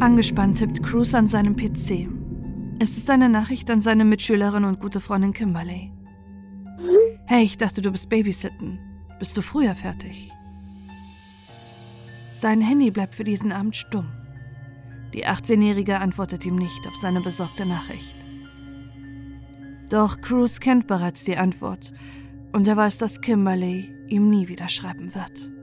Angespannt 0.00 0.58
tippt 0.58 0.80
Cruz 0.84 1.12
an 1.12 1.26
seinem 1.26 1.56
PC. 1.56 2.08
Es 2.78 2.96
ist 2.96 3.10
eine 3.10 3.28
Nachricht 3.28 3.68
an 3.68 3.80
seine 3.80 4.04
Mitschülerin 4.04 4.62
und 4.62 4.78
gute 4.78 5.00
Freundin 5.00 5.32
Kimberly. 5.32 5.92
Hey, 7.26 7.42
ich 7.42 7.58
dachte, 7.58 7.82
du 7.82 7.90
bist 7.90 8.08
Babysitten. 8.08 8.78
Bist 9.18 9.36
du 9.36 9.42
früher 9.42 9.74
fertig? 9.74 10.30
Sein 12.30 12.60
Handy 12.60 12.92
bleibt 12.92 13.16
für 13.16 13.24
diesen 13.24 13.50
Abend 13.50 13.74
stumm. 13.74 14.06
Die 15.14 15.26
18-Jährige 15.26 15.98
antwortet 15.98 16.46
ihm 16.46 16.54
nicht 16.54 16.86
auf 16.86 16.94
seine 16.94 17.20
besorgte 17.20 17.66
Nachricht. 17.66 18.14
Doch 19.90 20.20
Cruz 20.20 20.60
kennt 20.60 20.86
bereits 20.86 21.24
die 21.24 21.36
Antwort 21.36 21.92
und 22.52 22.68
er 22.68 22.76
weiß, 22.76 22.98
dass 22.98 23.20
Kimberly 23.20 23.92
ihm 24.06 24.30
nie 24.30 24.46
wieder 24.46 24.68
schreiben 24.68 25.12
wird. 25.16 25.57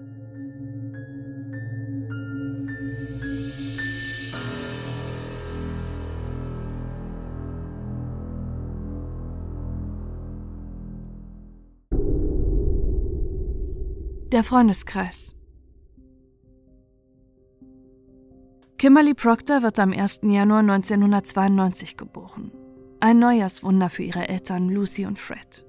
Der 14.32 14.44
Freundeskreis. 14.44 15.36
Kimberly 18.80 19.14
Proctor 19.14 19.62
wird 19.62 19.78
am 19.78 19.94
1. 19.94 20.22
Januar 20.24 20.62
1992 20.62 21.96
geboren. 21.96 22.52
Ein 23.00 23.20
Neujahrswunder 23.20 23.90
für 23.90 24.02
ihre 24.02 24.28
Eltern 24.28 24.70
Lucy 24.70 25.06
und 25.06 25.20
Fred. 25.20 25.64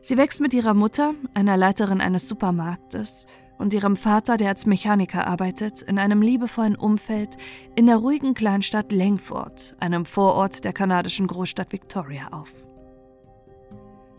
Sie 0.00 0.16
wächst 0.16 0.40
mit 0.40 0.52
ihrer 0.52 0.74
Mutter, 0.74 1.14
einer 1.34 1.56
Leiterin 1.56 2.00
eines 2.00 2.28
Supermarktes, 2.28 3.26
und 3.56 3.72
ihrem 3.72 3.94
Vater, 3.94 4.36
der 4.36 4.48
als 4.48 4.66
Mechaniker 4.66 5.26
arbeitet, 5.28 5.82
in 5.82 6.00
einem 6.00 6.22
liebevollen 6.22 6.74
Umfeld 6.74 7.36
in 7.76 7.86
der 7.86 7.98
ruhigen 7.98 8.34
Kleinstadt 8.34 8.90
Langford, 8.90 9.76
einem 9.78 10.04
Vorort 10.06 10.64
der 10.64 10.72
kanadischen 10.72 11.28
Großstadt 11.28 11.72
Victoria, 11.72 12.28
auf. 12.32 12.52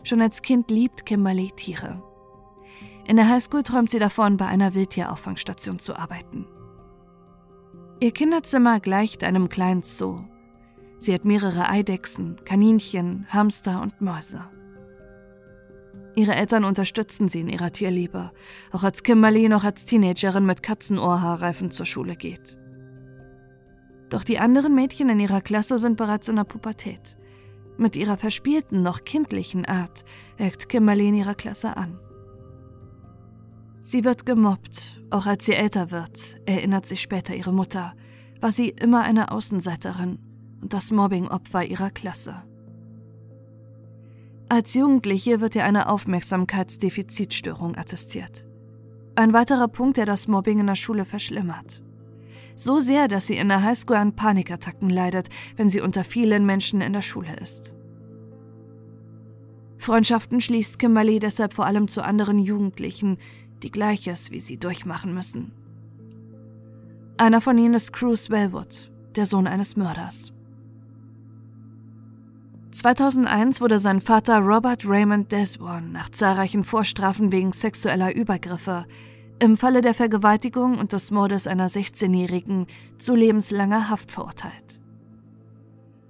Schon 0.04 0.22
als 0.22 0.40
Kind 0.40 0.70
liebt 0.70 1.04
Kimberly 1.04 1.52
Tiere. 1.54 2.02
In 3.06 3.16
der 3.16 3.28
Highschool 3.28 3.62
träumt 3.62 3.90
sie 3.90 3.98
davon, 3.98 4.36
bei 4.36 4.46
einer 4.46 4.74
Wildtierauffangstation 4.74 5.78
zu 5.78 5.96
arbeiten. 5.96 6.46
Ihr 8.00 8.12
Kinderzimmer 8.12 8.80
gleicht 8.80 9.24
einem 9.24 9.48
kleinen 9.48 9.82
Zoo. 9.82 10.20
Sie 10.98 11.12
hat 11.12 11.24
mehrere 11.24 11.68
Eidechsen, 11.68 12.36
Kaninchen, 12.44 13.26
Hamster 13.30 13.82
und 13.82 14.00
Mäuse. 14.00 14.44
Ihre 16.16 16.34
Eltern 16.34 16.64
unterstützen 16.64 17.28
sie 17.28 17.40
in 17.40 17.48
ihrer 17.48 17.72
Tierliebe, 17.72 18.32
auch 18.72 18.84
als 18.84 19.02
Kimberly 19.02 19.48
noch 19.48 19.64
als 19.64 19.84
Teenagerin 19.84 20.44
mit 20.44 20.62
Katzenohrhaarreifen 20.62 21.70
zur 21.70 21.86
Schule 21.86 22.16
geht. 22.16 22.58
Doch 24.10 24.24
die 24.24 24.38
anderen 24.38 24.74
Mädchen 24.74 25.08
in 25.08 25.20
ihrer 25.20 25.40
Klasse 25.40 25.78
sind 25.78 25.96
bereits 25.96 26.28
in 26.28 26.36
der 26.36 26.44
Pubertät. 26.44 27.16
Mit 27.78 27.96
ihrer 27.96 28.16
verspielten, 28.16 28.82
noch 28.82 29.04
kindlichen 29.04 29.64
Art 29.64 30.04
eckt 30.36 30.68
Kimberly 30.68 31.08
in 31.08 31.14
ihrer 31.14 31.34
Klasse 31.34 31.76
an. 31.76 31.98
Sie 33.80 34.04
wird 34.04 34.26
gemobbt, 34.26 35.00
auch 35.10 35.26
als 35.26 35.46
sie 35.46 35.54
älter 35.54 35.90
wird, 35.90 36.36
erinnert 36.46 36.84
sich 36.84 37.00
später 37.00 37.34
ihre 37.34 37.52
Mutter, 37.52 37.94
war 38.40 38.52
sie 38.52 38.68
immer 38.68 39.02
eine 39.02 39.32
Außenseiterin 39.32 40.18
und 40.60 40.74
das 40.74 40.90
Mobbing-Opfer 40.90 41.64
ihrer 41.64 41.90
Klasse. 41.90 42.42
Als 44.50 44.74
Jugendliche 44.74 45.40
wird 45.40 45.54
ihr 45.54 45.64
eine 45.64 45.88
Aufmerksamkeitsdefizitstörung 45.88 47.76
attestiert. 47.76 48.44
Ein 49.14 49.32
weiterer 49.32 49.68
Punkt, 49.68 49.96
der 49.96 50.06
das 50.06 50.28
Mobbing 50.28 50.58
in 50.60 50.66
der 50.66 50.74
Schule 50.74 51.04
verschlimmert. 51.04 51.82
So 52.56 52.80
sehr, 52.80 53.08
dass 53.08 53.28
sie 53.28 53.36
in 53.36 53.48
der 53.48 53.62
Highschool 53.62 53.96
an 53.96 54.14
Panikattacken 54.14 54.90
leidet, 54.90 55.28
wenn 55.56 55.68
sie 55.68 55.80
unter 55.80 56.04
vielen 56.04 56.44
Menschen 56.44 56.80
in 56.80 56.92
der 56.92 57.02
Schule 57.02 57.36
ist. 57.36 57.74
Freundschaften 59.78 60.42
schließt 60.42 60.78
Kimberly 60.78 61.20
deshalb 61.20 61.54
vor 61.54 61.64
allem 61.64 61.88
zu 61.88 62.02
anderen 62.02 62.38
Jugendlichen, 62.38 63.16
die 63.62 63.70
Gleiches 63.70 64.30
wie 64.30 64.40
sie 64.40 64.58
durchmachen 64.58 65.14
müssen. 65.14 65.52
Einer 67.16 67.40
von 67.40 67.58
ihnen 67.58 67.74
ist 67.74 67.92
Cruz 67.92 68.30
Wellwood, 68.30 68.90
der 69.14 69.26
Sohn 69.26 69.46
eines 69.46 69.76
Mörders. 69.76 70.32
2001 72.72 73.60
wurde 73.60 73.78
sein 73.78 74.00
Vater 74.00 74.38
Robert 74.38 74.86
Raymond 74.86 75.32
Desborn 75.32 75.92
nach 75.92 76.08
zahlreichen 76.08 76.62
Vorstrafen 76.62 77.32
wegen 77.32 77.52
sexueller 77.52 78.14
Übergriffe 78.14 78.86
im 79.42 79.56
Falle 79.56 79.80
der 79.80 79.94
Vergewaltigung 79.94 80.78
und 80.78 80.92
des 80.92 81.10
Mordes 81.10 81.46
einer 81.46 81.68
16-Jährigen 81.68 82.66
zu 82.98 83.14
lebenslanger 83.14 83.88
Haft 83.88 84.10
verurteilt. 84.10 84.80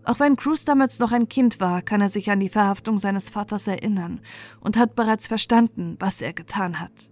Auch 0.05 0.19
wenn 0.19 0.37
Cruz 0.37 0.65
damals 0.65 0.99
noch 0.99 1.13
ein 1.13 1.29
Kind 1.29 1.61
war, 1.61 1.83
kann 1.83 2.01
er 2.01 2.09
sich 2.09 2.31
an 2.31 2.41
die 2.41 2.49
Verhaftung 2.49 2.99
seines 2.99 3.31
Vaters 3.31 3.69
erinnern 3.69 4.21
und 4.61 4.77
hat 4.77 4.97
bereits 4.97 5.29
verstanden, 5.29 5.97
was 6.01 6.23
er 6.23 6.33
getan 6.33 6.81
hat. 6.81 7.10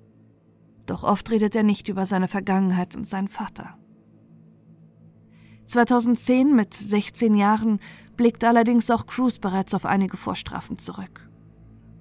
Doch 0.89 1.05
oft 1.05 1.31
redet 1.31 1.55
er 1.55 1.63
nicht 1.63 1.89
über 1.91 2.07
seine 2.07 2.29
Vergangenheit 2.29 2.97
und 2.97 3.07
seinen 3.07 3.29
Vater. 3.29 3.77
2010 5.67 6.57
mit 6.57 6.73
16 6.73 7.35
Jahren 7.35 7.79
blickt 8.17 8.43
allerdings 8.43 8.91
auch 8.91 9.07
Cruz 9.07 9.39
bereits 9.39 9.75
auf 9.75 9.85
einige 9.85 10.17
Vorstrafen 10.17 10.79
zurück. 10.79 11.29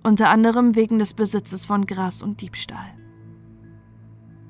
Unter 0.04 0.30
anderem 0.30 0.76
wegen 0.76 1.00
des 1.00 1.14
Besitzes 1.14 1.66
von 1.66 1.86
Gras 1.86 2.22
und 2.22 2.40
Diebstahl. 2.40 2.98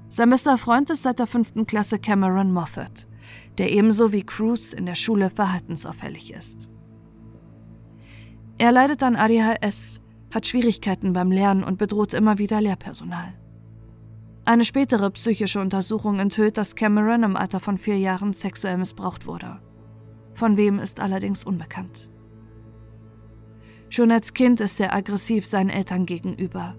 Sein 0.08 0.30
bester 0.30 0.60
Freund 0.60 0.92
ist 0.92 1.02
seit 1.02 1.18
der 1.18 1.26
fünften 1.26 1.66
Klasse 1.66 1.98
Cameron 1.98 2.54
Moffat, 2.54 3.08
der 3.58 3.72
ebenso 3.72 4.14
wie 4.14 4.24
Cruz 4.24 4.72
in 4.72 4.86
der 4.86 4.96
Schule 4.96 5.32
verhaltensauffällig 5.32 6.32
ist. 6.32 6.70
Er 8.60 8.72
leidet 8.72 9.02
an 9.02 9.16
ADHS, 9.16 10.02
hat 10.32 10.46
Schwierigkeiten 10.46 11.14
beim 11.14 11.32
Lernen 11.32 11.64
und 11.64 11.80
bedroht 11.80 12.14
immer 12.14 12.38
wieder 12.38 12.62
Lehrpersonal. 12.62 13.34
Eine 14.48 14.64
spätere 14.64 15.12
psychische 15.12 15.60
Untersuchung 15.60 16.20
enthüllt, 16.20 16.58
dass 16.58 16.76
Cameron 16.76 17.24
im 17.24 17.36
Alter 17.36 17.60
von 17.60 17.78
vier 17.78 17.98
Jahren 17.98 18.32
sexuell 18.32 18.78
missbraucht 18.78 19.28
wurde. 19.28 19.60
Von 20.36 20.56
wem 20.56 20.80
ist 20.80 21.02
allerdings 21.02 21.44
unbekannt. 21.44 22.10
Schon 23.90 24.10
als 24.10 24.34
Kind 24.34 24.62
ist 24.62 24.80
er 24.80 24.96
aggressiv 24.96 25.46
seinen 25.46 25.70
Eltern 25.70 26.06
gegenüber. 26.06 26.78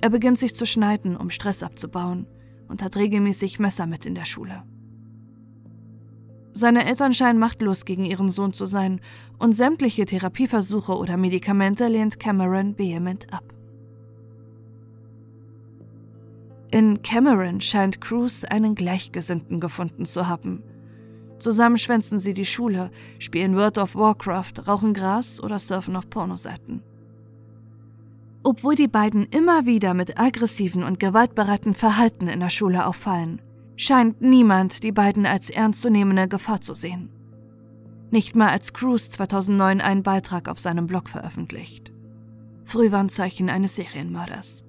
Er 0.00 0.08
beginnt 0.08 0.38
sich 0.38 0.54
zu 0.54 0.64
schneiden, 0.64 1.14
um 1.14 1.28
Stress 1.28 1.62
abzubauen 1.62 2.26
und 2.68 2.82
hat 2.82 2.96
regelmäßig 2.96 3.58
Messer 3.58 3.84
mit 3.84 4.06
in 4.06 4.14
der 4.14 4.24
Schule. 4.24 4.62
Seine 6.54 6.86
Eltern 6.86 7.12
scheinen 7.12 7.38
machtlos 7.38 7.84
gegen 7.84 8.06
ihren 8.06 8.30
Sohn 8.30 8.54
zu 8.54 8.64
sein 8.64 9.02
und 9.38 9.52
sämtliche 9.52 10.06
Therapieversuche 10.06 10.96
oder 10.96 11.18
Medikamente 11.18 11.86
lehnt 11.86 12.18
Cameron 12.18 12.78
vehement 12.78 13.30
ab. 13.30 13.57
In 16.70 17.02
Cameron 17.02 17.60
scheint 17.60 18.00
Cruz 18.00 18.44
einen 18.44 18.74
Gleichgesinnten 18.74 19.58
gefunden 19.58 20.04
zu 20.04 20.28
haben. 20.28 20.62
Zusammen 21.38 21.78
schwänzen 21.78 22.18
sie 22.18 22.34
die 22.34 22.44
Schule, 22.44 22.90
spielen 23.18 23.56
World 23.56 23.78
of 23.78 23.94
Warcraft, 23.94 24.66
rauchen 24.66 24.92
Gras 24.92 25.42
oder 25.42 25.58
surfen 25.58 25.96
auf 25.96 26.10
Pornoseiten. 26.10 26.82
Obwohl 28.42 28.74
die 28.74 28.88
beiden 28.88 29.24
immer 29.26 29.66
wieder 29.66 29.94
mit 29.94 30.18
aggressiven 30.18 30.82
und 30.82 31.00
gewaltbereiten 31.00 31.74
Verhalten 31.74 32.28
in 32.28 32.40
der 32.40 32.50
Schule 32.50 32.86
auffallen, 32.86 33.40
scheint 33.76 34.20
niemand 34.20 34.82
die 34.82 34.92
beiden 34.92 35.24
als 35.24 35.50
ernstzunehmende 35.50 36.28
Gefahr 36.28 36.60
zu 36.60 36.74
sehen. 36.74 37.08
Nicht 38.10 38.36
mal 38.36 38.48
als 38.48 38.72
Cruz 38.72 39.10
2009 39.10 39.80
einen 39.80 40.02
Beitrag 40.02 40.48
auf 40.48 40.58
seinem 40.58 40.86
Blog 40.86 41.08
veröffentlicht. 41.08 41.92
Frühwarnzeichen 42.64 43.48
eines 43.48 43.76
Serienmörders. 43.76 44.67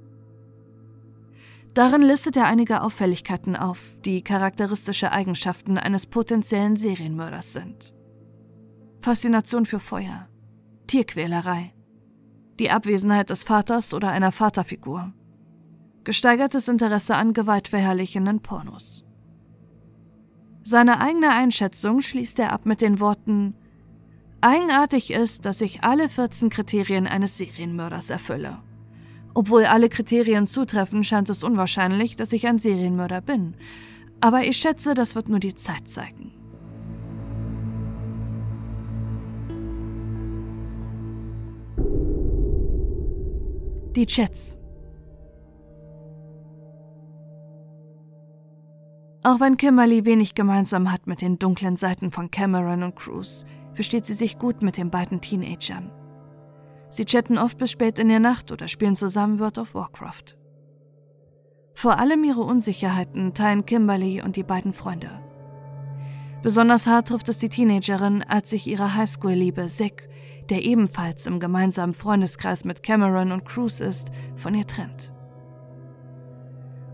Darin 1.74 2.02
listet 2.02 2.36
er 2.36 2.46
einige 2.46 2.82
Auffälligkeiten 2.82 3.56
auf, 3.56 3.80
die 4.04 4.24
charakteristische 4.24 5.12
Eigenschaften 5.12 5.78
eines 5.78 6.08
potenziellen 6.08 6.76
Serienmörders 6.76 7.54
sind. 7.54 7.94
Faszination 9.02 9.66
für 9.66 9.80
Feuer, 9.80 10.28
Tierquälerei, 10.88 11.74
die 12.60 12.72
Abwesenheit 12.72 13.30
des 13.30 13.44
Vaters 13.44 13.94
oder 13.94 14.10
einer 14.10 14.32
Vaterfigur, 14.32 15.14
gesteigertes 16.04 16.68
Interesse 16.68 17.16
an 17.16 17.34
gewaltverherrlichenden 17.34 18.42
Pornos. 18.42 19.06
Seine 20.64 21.00
eigene 21.00 21.30
Einschätzung 21.30 22.02
schließt 22.02 22.40
er 22.40 22.52
ab 22.52 22.66
mit 22.66 22.82
den 22.82 23.00
Worten 23.00 23.56
Eigenartig 24.42 25.12
ist, 25.12 25.46
dass 25.46 25.60
ich 25.60 25.84
alle 25.84 26.08
14 26.08 26.50
Kriterien 26.50 27.08
eines 27.08 27.38
Serienmörders 27.38 28.10
erfülle. 28.10 28.60
Obwohl 29.34 29.66
alle 29.66 29.90
Kriterien 29.90 30.48
zutreffen, 30.48 31.04
scheint 31.04 31.30
es 31.30 31.44
unwahrscheinlich, 31.44 32.16
dass 32.16 32.34
ich 32.34 32.48
ein 32.48 32.58
Serienmörder 32.58 33.22
bin. 33.22 33.56
Aber 34.22 34.44
ich 34.44 34.58
schätze, 34.58 34.94
das 34.94 35.16
wird 35.16 35.30
nur 35.30 35.40
die 35.40 35.56
Zeit 35.56 35.88
zeigen. 35.88 36.34
Die 43.96 44.06
Chats. 44.06 44.58
Auch 49.24 49.40
wenn 49.40 49.58
Kimberly 49.58 50.06
wenig 50.06 50.34
gemeinsam 50.34 50.92
hat 50.92 51.06
mit 51.06 51.22
den 51.22 51.40
dunklen 51.40 51.76
Seiten 51.76 52.12
von 52.12 52.32
Cameron 52.32 52.84
und 52.84 52.96
Cruz, 52.96 53.46
versteht 53.74 54.06
sie 54.06 54.14
sich 54.14 54.40
gut 54.40 54.62
mit 54.64 54.78
den 54.78 54.90
beiden 54.90 55.22
Teenagern. 55.22 55.92
Sie 56.90 57.06
chatten 57.06 57.38
oft 57.38 57.58
bis 57.58 57.72
spät 57.72 58.00
in 58.00 58.10
der 58.10 58.20
Nacht 58.20 58.52
oder 58.52 58.68
spielen 58.68 58.96
zusammen 58.96 59.40
World 59.40 59.60
of 59.60 59.76
Warcraft. 59.76 60.36
Vor 61.74 61.98
allem 62.00 62.24
ihre 62.24 62.42
Unsicherheiten 62.42 63.34
teilen 63.34 63.66
Kimberly 63.66 64.22
und 64.22 64.36
die 64.36 64.44
beiden 64.44 64.74
Freunde. 64.74 65.22
Besonders 66.42 66.88
hart 66.88 67.10
trifft 67.10 67.30
es 67.30 67.38
die 67.38 67.50
Teenagerin, 67.50 68.24
als 68.24 68.50
sich 68.50 68.68
ihre 68.68 68.96
Highschool-Liebe 68.96 69.66
Zack, 69.68 70.10
der 70.50 70.64
ebenfalls 70.64 71.28
im 71.28 71.40
gemeinsamen 71.40 71.94
Freundeskreis 71.94 72.66
mit 72.66 72.82
Cameron 72.82 73.32
und 73.32 73.46
Cruz 73.46 73.82
ist, 73.82 74.12
von 74.36 74.56
ihr 74.56 74.66
trennt. 74.66 75.14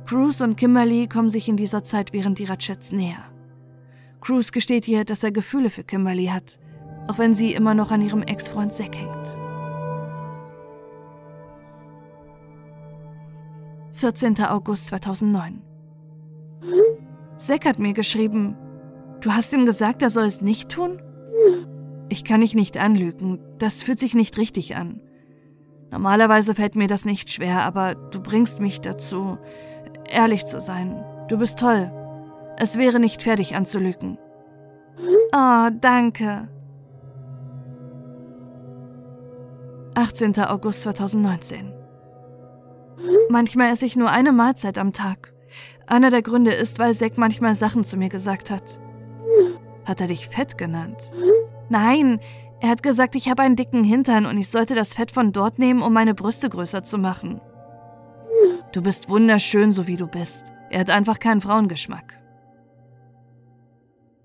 Cruz 0.05 0.41
und 0.41 0.55
Kimberly 0.55 1.07
kommen 1.07 1.29
sich 1.29 1.47
in 1.47 1.57
dieser 1.57 1.83
Zeit 1.83 2.13
während 2.13 2.39
ihrer 2.39 2.57
Chats 2.57 2.91
näher. 2.91 3.23
Cruz 4.21 4.51
gesteht 4.51 4.87
ihr, 4.87 5.05
dass 5.05 5.23
er 5.23 5.31
Gefühle 5.31 5.69
für 5.69 5.83
Kimberly 5.83 6.27
hat, 6.27 6.59
auch 7.07 7.17
wenn 7.17 7.33
sie 7.33 7.53
immer 7.53 7.73
noch 7.73 7.91
an 7.91 8.01
ihrem 8.01 8.23
Ex-Freund 8.23 8.73
Zack 8.73 8.95
hängt. 8.97 9.44
14. 13.95 14.43
August 14.43 14.87
2009 14.87 15.61
Zack 17.37 17.65
hat 17.65 17.79
mir 17.79 17.93
geschrieben, 17.93 18.57
du 19.21 19.31
hast 19.31 19.53
ihm 19.53 19.65
gesagt, 19.65 20.01
er 20.01 20.09
soll 20.09 20.25
es 20.25 20.41
nicht 20.41 20.69
tun? 20.69 21.01
Ich 22.09 22.25
kann 22.25 22.41
dich 22.41 22.55
nicht 22.55 22.77
anlügen, 22.77 23.39
das 23.57 23.83
fühlt 23.83 23.99
sich 23.99 24.13
nicht 24.13 24.37
richtig 24.37 24.75
an. 24.75 24.99
Normalerweise 25.91 26.55
fällt 26.55 26.75
mir 26.75 26.87
das 26.87 27.05
nicht 27.05 27.31
schwer, 27.31 27.61
aber 27.63 27.95
du 27.95 28.21
bringst 28.21 28.59
mich 28.59 28.81
dazu, 28.81 29.37
ehrlich 30.09 30.45
zu 30.45 30.59
sein. 30.59 31.01
Du 31.29 31.37
bist 31.37 31.59
toll. 31.59 31.89
Es 32.57 32.77
wäre 32.77 32.99
nicht 32.99 33.25
dich 33.25 33.55
anzulügen. 33.55 34.17
Oh, 35.33 35.69
danke. 35.79 36.49
18. 39.95 40.37
August 40.39 40.81
2019 40.81 41.74
Manchmal 43.29 43.71
esse 43.71 43.85
ich 43.85 43.95
nur 43.95 44.09
eine 44.09 44.31
Mahlzeit 44.31 44.77
am 44.77 44.93
Tag. 44.93 45.33
Einer 45.87 46.09
der 46.09 46.21
Gründe 46.21 46.51
ist, 46.51 46.79
weil 46.79 46.93
Zack 46.93 47.17
manchmal 47.17 47.55
Sachen 47.55 47.83
zu 47.83 47.97
mir 47.97 48.09
gesagt 48.09 48.49
hat. 48.51 48.79
Hat 49.85 50.01
er 50.01 50.07
dich 50.07 50.27
fett 50.27 50.57
genannt? 50.57 50.97
Nein, 51.69 52.19
er 52.61 52.69
hat 52.69 52.83
gesagt, 52.83 53.15
ich 53.15 53.29
habe 53.29 53.43
einen 53.43 53.55
dicken 53.55 53.83
Hintern 53.83 54.25
und 54.25 54.37
ich 54.37 54.49
sollte 54.49 54.75
das 54.75 54.93
Fett 54.93 55.11
von 55.11 55.31
dort 55.31 55.59
nehmen, 55.59 55.81
um 55.81 55.93
meine 55.93 56.15
Brüste 56.15 56.49
größer 56.49 56.83
zu 56.83 56.97
machen. 56.97 57.41
Du 58.71 58.81
bist 58.81 59.09
wunderschön, 59.09 59.71
so 59.71 59.87
wie 59.87 59.97
du 59.97 60.07
bist. 60.07 60.51
Er 60.69 60.79
hat 60.79 60.89
einfach 60.89 61.19
keinen 61.19 61.41
Frauengeschmack. 61.41 62.19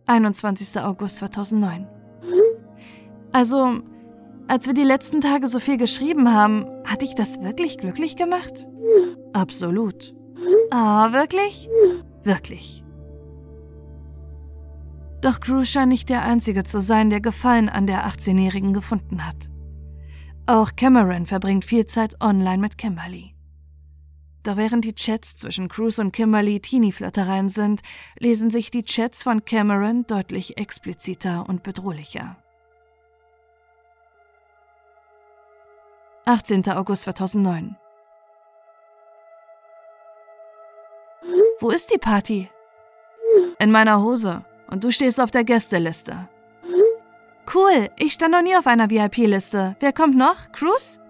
21. 0.07 0.81
August 0.81 1.19
2009. 1.19 1.87
Also, 3.33 3.81
als 4.51 4.67
wir 4.67 4.75
die 4.75 4.83
letzten 4.83 5.21
Tage 5.21 5.47
so 5.47 5.61
viel 5.61 5.77
geschrieben 5.77 6.33
haben, 6.33 6.67
hat 6.85 7.03
dich 7.03 7.15
das 7.15 7.41
wirklich 7.41 7.79
glücklich 7.79 8.17
gemacht? 8.17 8.67
Absolut. 9.33 10.13
Ah, 10.73 11.13
wirklich? 11.13 11.69
Wirklich. 12.25 12.83
Doch 15.21 15.39
Cruz 15.39 15.69
scheint 15.69 15.91
nicht 15.91 16.09
der 16.09 16.23
Einzige 16.23 16.65
zu 16.65 16.81
sein, 16.81 17.11
der 17.11 17.21
Gefallen 17.21 17.69
an 17.69 17.87
der 17.87 18.09
18-Jährigen 18.09 18.73
gefunden 18.73 19.25
hat. 19.25 19.51
Auch 20.47 20.73
Cameron 20.75 21.27
verbringt 21.27 21.65
viel 21.65 21.87
Zeit 21.87 22.21
online 22.21 22.59
mit 22.59 22.77
Kimberly. 22.77 23.37
Doch 24.43 24.57
während 24.57 24.85
die 24.85 24.95
Chats 24.95 25.37
zwischen 25.37 25.69
Cruz 25.69 26.01
und 26.01 26.13
Kimberly 26.13 26.59
Teenie-Flirtereien 26.59 27.51
sind, 27.51 27.83
lesen 28.19 28.51
sich 28.51 28.73
die 28.73 28.83
Chats 28.83 29.23
von 29.23 29.45
Cameron 29.45 30.07
deutlich 30.09 30.57
expliziter 30.57 31.49
und 31.49 31.63
bedrohlicher. 31.63 32.40
18. 36.31 36.69
August 36.69 37.03
2009 37.03 37.77
Wo 41.59 41.71
ist 41.71 41.93
die 41.93 41.99
Party? 41.99 42.49
In 43.59 43.73
meiner 43.73 44.01
Hose. 44.01 44.45
Und 44.71 44.85
du 44.85 44.93
stehst 44.93 45.21
auf 45.21 45.33
der 45.33 45.43
Gästeliste. 45.43 46.29
Cool, 47.53 47.89
ich 47.97 48.13
stand 48.13 48.31
noch 48.31 48.43
nie 48.43 48.57
auf 48.57 48.69
einer 48.69 48.89
VIP-Liste. 48.91 49.75
Wer 49.81 49.93
kommt 49.93 50.17
noch? 50.17 50.53
Cruz? 50.53 51.01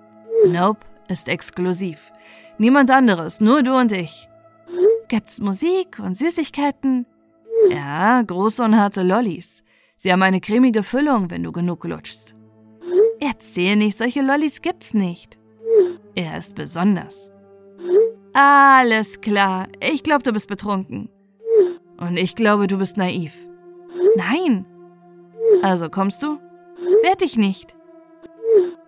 Nope, 0.46 0.87
ist 1.08 1.28
exklusiv. 1.28 2.12
Niemand 2.56 2.90
anderes, 2.90 3.43
nur 3.43 3.62
du 3.62 3.76
und 3.76 3.93
ich. 3.93 4.26
Gibt's 5.08 5.38
Musik 5.38 5.99
und 5.99 6.14
Süßigkeiten? 6.14 7.05
Ja, 7.69 8.22
große 8.22 8.64
und 8.64 8.75
harte 8.75 9.02
Lollis. 9.02 9.64
Sie 9.99 10.11
haben 10.11 10.22
eine 10.22 10.40
cremige 10.40 10.82
Füllung, 10.82 11.31
wenn 11.31 11.43
du 11.43 11.52
genug 11.52 11.84
lutschst. 11.84 12.39
Erzähl 13.20 13.76
nicht, 13.76 13.96
solche 13.96 14.22
Lollis 14.22 14.62
gibt's 14.62 14.94
nicht. 14.94 15.38
Er 16.14 16.37
ist 16.37 16.55
besonders. 16.55 17.31
Alles 18.32 19.20
klar, 19.20 19.69
ich 19.81 20.02
glaube, 20.02 20.22
du 20.22 20.32
bist 20.32 20.49
betrunken. 20.49 21.11
Und 21.99 22.17
ich 22.17 22.34
glaube, 22.34 22.67
du 22.67 22.78
bist 22.78 22.96
naiv. 22.96 23.49
Nein. 24.17 24.67
Also 25.62 25.88
kommst 25.90 26.22
du? 26.22 26.38
Werd 27.02 27.22
ich 27.22 27.37
nicht. 27.37 27.76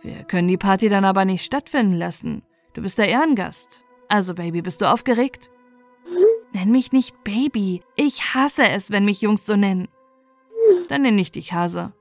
Wir 0.01 0.25
können 0.25 0.49
die 0.49 0.57
Party 0.57 0.89
dann 0.89 1.05
aber 1.05 1.25
nicht 1.25 1.45
stattfinden 1.45 1.97
lassen. 1.97 2.43
Du 2.73 2.83
bist 2.83 2.99
der 2.99 3.09
Ehrengast. 3.09 3.85
Also, 4.09 4.35
Baby, 4.35 4.63
bist 4.63 4.81
du 4.81 4.91
aufgeregt? 4.91 5.51
Nenn 6.53 6.71
mich 6.71 6.93
nicht 6.93 7.23
Baby. 7.25 7.83
Ich 7.97 8.35
hasse 8.35 8.65
es, 8.65 8.91
wenn 8.91 9.05
mich 9.05 9.21
Jungs 9.21 9.47
so 9.47 9.57
nennen. 9.57 9.89
Dann 10.89 11.03
nenn 11.03 11.19
ich 11.19 11.33
dich 11.33 11.53
Hase. 11.53 11.93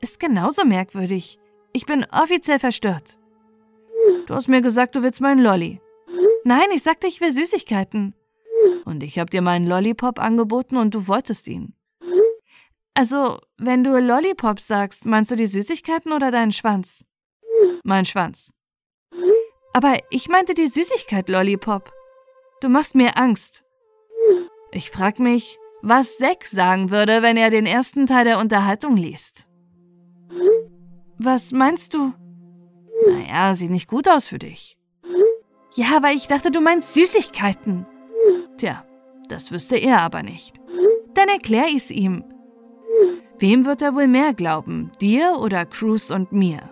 Ist 0.00 0.20
genauso 0.20 0.64
merkwürdig. 0.64 1.38
Ich 1.72 1.86
bin 1.86 2.06
offiziell 2.10 2.58
verstört. 2.58 3.18
Du 4.26 4.34
hast 4.34 4.48
mir 4.48 4.60
gesagt, 4.60 4.94
du 4.94 5.02
willst 5.02 5.20
meinen 5.20 5.42
Lolli. 5.42 5.80
Nein, 6.44 6.68
ich 6.72 6.82
sagte, 6.82 7.06
ich 7.06 7.20
will 7.20 7.32
Süßigkeiten. 7.32 8.14
Und 8.84 9.02
ich 9.02 9.18
hab 9.18 9.30
dir 9.30 9.42
meinen 9.42 9.66
Lollipop 9.66 10.18
angeboten 10.18 10.76
und 10.76 10.94
du 10.94 11.08
wolltest 11.08 11.48
ihn. 11.48 11.74
Also, 12.94 13.38
wenn 13.58 13.84
du 13.84 13.98
Lollipop 13.98 14.58
sagst, 14.58 15.04
meinst 15.06 15.30
du 15.30 15.36
die 15.36 15.46
Süßigkeiten 15.46 16.12
oder 16.12 16.30
deinen 16.30 16.52
Schwanz? 16.52 17.04
Mein 17.84 18.04
Schwanz. 18.04 18.54
Aber 19.74 19.98
ich 20.10 20.28
meinte 20.28 20.54
die 20.54 20.68
Süßigkeit 20.68 21.28
Lollipop. 21.28 21.92
Du 22.60 22.68
machst 22.68 22.94
mir 22.94 23.18
Angst. 23.18 23.64
Ich 24.72 24.90
frag 24.90 25.18
mich, 25.18 25.58
was 25.82 26.16
Zack 26.16 26.46
sagen 26.46 26.90
würde, 26.90 27.20
wenn 27.20 27.36
er 27.36 27.50
den 27.50 27.66
ersten 27.66 28.06
Teil 28.06 28.24
der 28.24 28.38
Unterhaltung 28.38 28.96
liest. 28.96 29.46
Was 31.18 31.52
meinst 31.52 31.94
du? 31.94 32.12
Naja, 33.06 33.54
sieht 33.54 33.70
nicht 33.70 33.88
gut 33.88 34.08
aus 34.08 34.26
für 34.26 34.38
dich. 34.38 34.78
Ja, 35.74 35.96
aber 35.96 36.12
ich 36.12 36.28
dachte, 36.28 36.50
du 36.50 36.60
meinst 36.60 36.94
Süßigkeiten. 36.94 37.86
Tja, 38.56 38.84
das 39.28 39.52
wüsste 39.52 39.76
er 39.76 40.00
aber 40.00 40.22
nicht. 40.22 40.60
Dann 41.14 41.28
erklär 41.28 41.66
ich's 41.68 41.90
ihm. 41.90 42.24
Wem 43.38 43.66
wird 43.66 43.82
er 43.82 43.94
wohl 43.94 44.06
mehr 44.06 44.32
glauben, 44.32 44.92
dir 45.00 45.36
oder 45.38 45.66
Cruz 45.66 46.10
und 46.10 46.32
mir? 46.32 46.70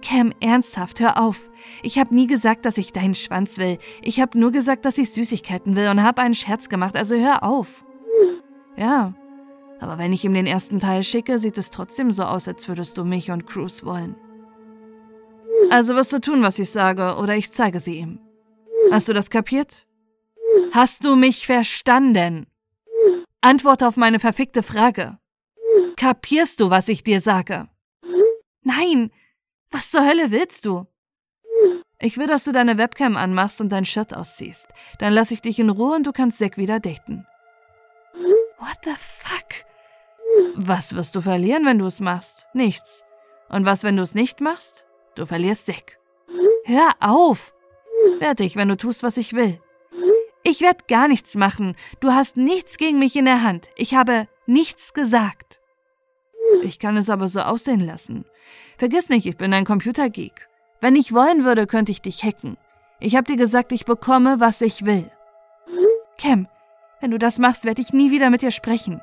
Cam, 0.00 0.32
ernsthaft, 0.40 1.00
hör 1.00 1.20
auf. 1.20 1.50
Ich 1.82 1.98
habe 1.98 2.14
nie 2.14 2.26
gesagt, 2.26 2.64
dass 2.64 2.78
ich 2.78 2.92
deinen 2.92 3.14
Schwanz 3.14 3.58
will. 3.58 3.78
Ich 4.00 4.20
habe 4.20 4.38
nur 4.38 4.52
gesagt, 4.52 4.84
dass 4.84 4.96
ich 4.96 5.12
Süßigkeiten 5.12 5.76
will 5.76 5.88
und 5.88 6.02
habe 6.02 6.22
einen 6.22 6.34
Scherz 6.34 6.68
gemacht, 6.68 6.96
also 6.96 7.16
hör 7.16 7.42
auf. 7.42 7.84
Ja, 8.76 9.14
aber 9.80 9.98
wenn 9.98 10.12
ich 10.12 10.24
ihm 10.24 10.34
den 10.34 10.46
ersten 10.46 10.80
Teil 10.80 11.02
schicke, 11.02 11.38
sieht 11.38 11.58
es 11.58 11.70
trotzdem 11.70 12.10
so 12.10 12.24
aus, 12.24 12.48
als 12.48 12.68
würdest 12.68 12.98
du 12.98 13.04
mich 13.04 13.30
und 13.30 13.46
Cruz 13.46 13.84
wollen. 13.84 14.16
Also 15.70 15.94
wirst 15.94 16.12
du 16.12 16.20
tun, 16.20 16.42
was 16.42 16.58
ich 16.58 16.70
sage, 16.70 17.16
oder 17.16 17.36
ich 17.36 17.52
zeige 17.52 17.78
sie 17.78 17.98
ihm. 17.98 18.20
Hast 18.90 19.08
du 19.08 19.12
das 19.12 19.30
kapiert? 19.30 19.86
Hast 20.72 21.04
du 21.04 21.16
mich 21.16 21.46
verstanden? 21.46 22.46
Antworte 23.40 23.86
auf 23.86 23.96
meine 23.96 24.18
verfickte 24.18 24.62
Frage. 24.62 25.18
Kapierst 25.96 26.60
du, 26.60 26.70
was 26.70 26.88
ich 26.88 27.02
dir 27.02 27.20
sage? 27.20 27.68
Nein, 28.62 29.10
was 29.70 29.90
zur 29.90 30.06
Hölle 30.06 30.30
willst 30.30 30.64
du? 30.64 30.86
Ich 32.00 32.16
will, 32.16 32.26
dass 32.26 32.44
du 32.44 32.52
deine 32.52 32.78
Webcam 32.78 33.16
anmachst 33.16 33.60
und 33.60 33.70
dein 33.70 33.84
Shirt 33.84 34.14
ausziehst. 34.14 34.68
Dann 34.98 35.12
lass 35.12 35.30
ich 35.30 35.42
dich 35.42 35.58
in 35.58 35.70
Ruhe 35.70 35.96
und 35.96 36.06
du 36.06 36.12
kannst 36.12 36.38
Zack 36.38 36.56
wieder 36.56 36.78
daten. 36.78 37.26
What 38.58 38.78
the 38.84 38.94
fuck? 38.96 39.67
Was 40.54 40.94
wirst 40.94 41.14
du 41.14 41.20
verlieren, 41.20 41.64
wenn 41.64 41.78
du 41.78 41.86
es 41.86 42.00
machst? 42.00 42.48
Nichts. 42.52 43.04
Und 43.48 43.64
was, 43.64 43.84
wenn 43.84 43.96
du 43.96 44.02
es 44.02 44.14
nicht 44.14 44.40
machst? 44.40 44.86
Du 45.14 45.26
verlierst 45.26 45.66
Zack. 45.66 45.98
Hör 46.64 46.92
auf! 47.00 47.54
Ich, 48.40 48.56
wenn 48.56 48.68
du 48.68 48.76
tust, 48.76 49.02
was 49.02 49.16
ich 49.16 49.32
will. 49.32 49.60
Ich 50.42 50.60
werde 50.60 50.84
gar 50.88 51.08
nichts 51.08 51.34
machen. 51.34 51.76
Du 52.00 52.12
hast 52.12 52.36
nichts 52.36 52.76
gegen 52.76 52.98
mich 52.98 53.16
in 53.16 53.24
der 53.24 53.42
Hand. 53.42 53.68
Ich 53.76 53.94
habe 53.94 54.28
nichts 54.46 54.94
gesagt. 54.94 55.60
Ich 56.62 56.78
kann 56.78 56.96
es 56.96 57.10
aber 57.10 57.28
so 57.28 57.40
aussehen 57.40 57.80
lassen. 57.80 58.24
Vergiss 58.78 59.08
nicht, 59.08 59.26
ich 59.26 59.36
bin 59.36 59.52
ein 59.52 59.64
Computergeek. 59.64 60.48
Wenn 60.80 60.96
ich 60.96 61.12
wollen 61.12 61.44
würde, 61.44 61.66
könnte 61.66 61.92
ich 61.92 62.00
dich 62.00 62.22
hacken. 62.22 62.56
Ich 63.00 63.16
habe 63.16 63.24
dir 63.24 63.36
gesagt, 63.36 63.72
ich 63.72 63.84
bekomme, 63.84 64.40
was 64.40 64.60
ich 64.60 64.86
will. 64.86 65.10
Cam, 66.20 66.48
Wenn 67.00 67.10
du 67.10 67.18
das 67.18 67.38
machst, 67.38 67.64
werde 67.64 67.82
ich 67.82 67.92
nie 67.92 68.10
wieder 68.10 68.30
mit 68.30 68.42
dir 68.42 68.50
sprechen. 68.50 69.00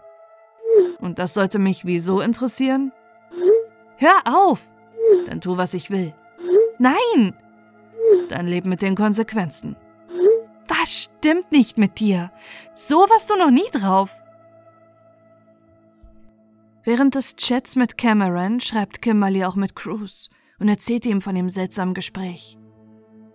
Und 1.00 1.20
das 1.20 1.34
sollte 1.34 1.60
mich 1.60 1.86
wieso 1.86 2.22
interessieren? 2.22 2.92
Hör 3.98 4.22
auf! 4.26 4.60
Dann 5.28 5.42
tu, 5.42 5.58
was 5.58 5.74
ich 5.74 5.90
will. 5.90 6.14
Nein! 6.80 7.36
Dann 8.30 8.48
leb 8.48 8.66
mit 8.66 8.82
den 8.82 8.96
Konsequenzen. 8.96 9.76
Was 10.68 11.04
stimmt 11.04 11.52
nicht 11.52 11.78
mit 11.78 12.00
dir? 12.00 12.32
So 12.74 12.98
warst 12.98 13.30
du 13.30 13.36
noch 13.36 13.52
nie 13.52 13.70
drauf. 13.72 14.12
Während 16.84 17.16
des 17.16 17.36
Chats 17.36 17.76
mit 17.76 17.98
Cameron 17.98 18.60
schreibt 18.60 19.02
Kimberly 19.02 19.44
auch 19.44 19.56
mit 19.56 19.76
Cruz 19.76 20.30
und 20.60 20.70
erzählt 20.70 21.06
ihm 21.06 21.22
von 21.22 21.36
dem 21.36 21.50
seltsamen 21.50 21.94
Gespräch. 21.94 22.58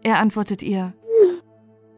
Er 0.03 0.19
antwortet 0.19 0.63
ihr, 0.63 0.95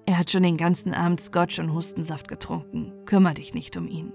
er 0.06 0.18
hat 0.18 0.30
schon 0.30 0.42
den 0.42 0.56
ganzen 0.56 0.94
Abend 0.94 1.20
Scotch 1.20 1.58
und 1.58 1.72
Hustensaft 1.72 2.26
getrunken, 2.26 2.92
kümmer 3.04 3.34
dich 3.34 3.54
nicht 3.54 3.76
um 3.76 3.86
ihn. 3.86 4.12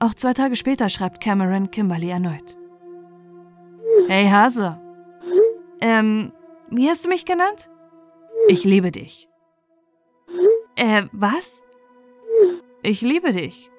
Auch 0.00 0.14
zwei 0.14 0.32
Tage 0.32 0.54
später 0.54 0.88
schreibt 0.88 1.20
Cameron 1.20 1.70
Kimberly 1.70 2.10
erneut. 2.10 2.56
Hey 4.06 4.28
Hase. 4.28 4.80
Ähm, 5.80 6.32
wie 6.70 6.88
hast 6.88 7.04
du 7.04 7.08
mich 7.08 7.24
genannt? 7.24 7.68
Ich 8.48 8.64
liebe 8.64 8.90
dich. 8.90 9.28
Äh, 10.76 11.04
was? 11.12 11.64
Ich 12.82 13.00
liebe 13.00 13.32
dich. 13.32 13.70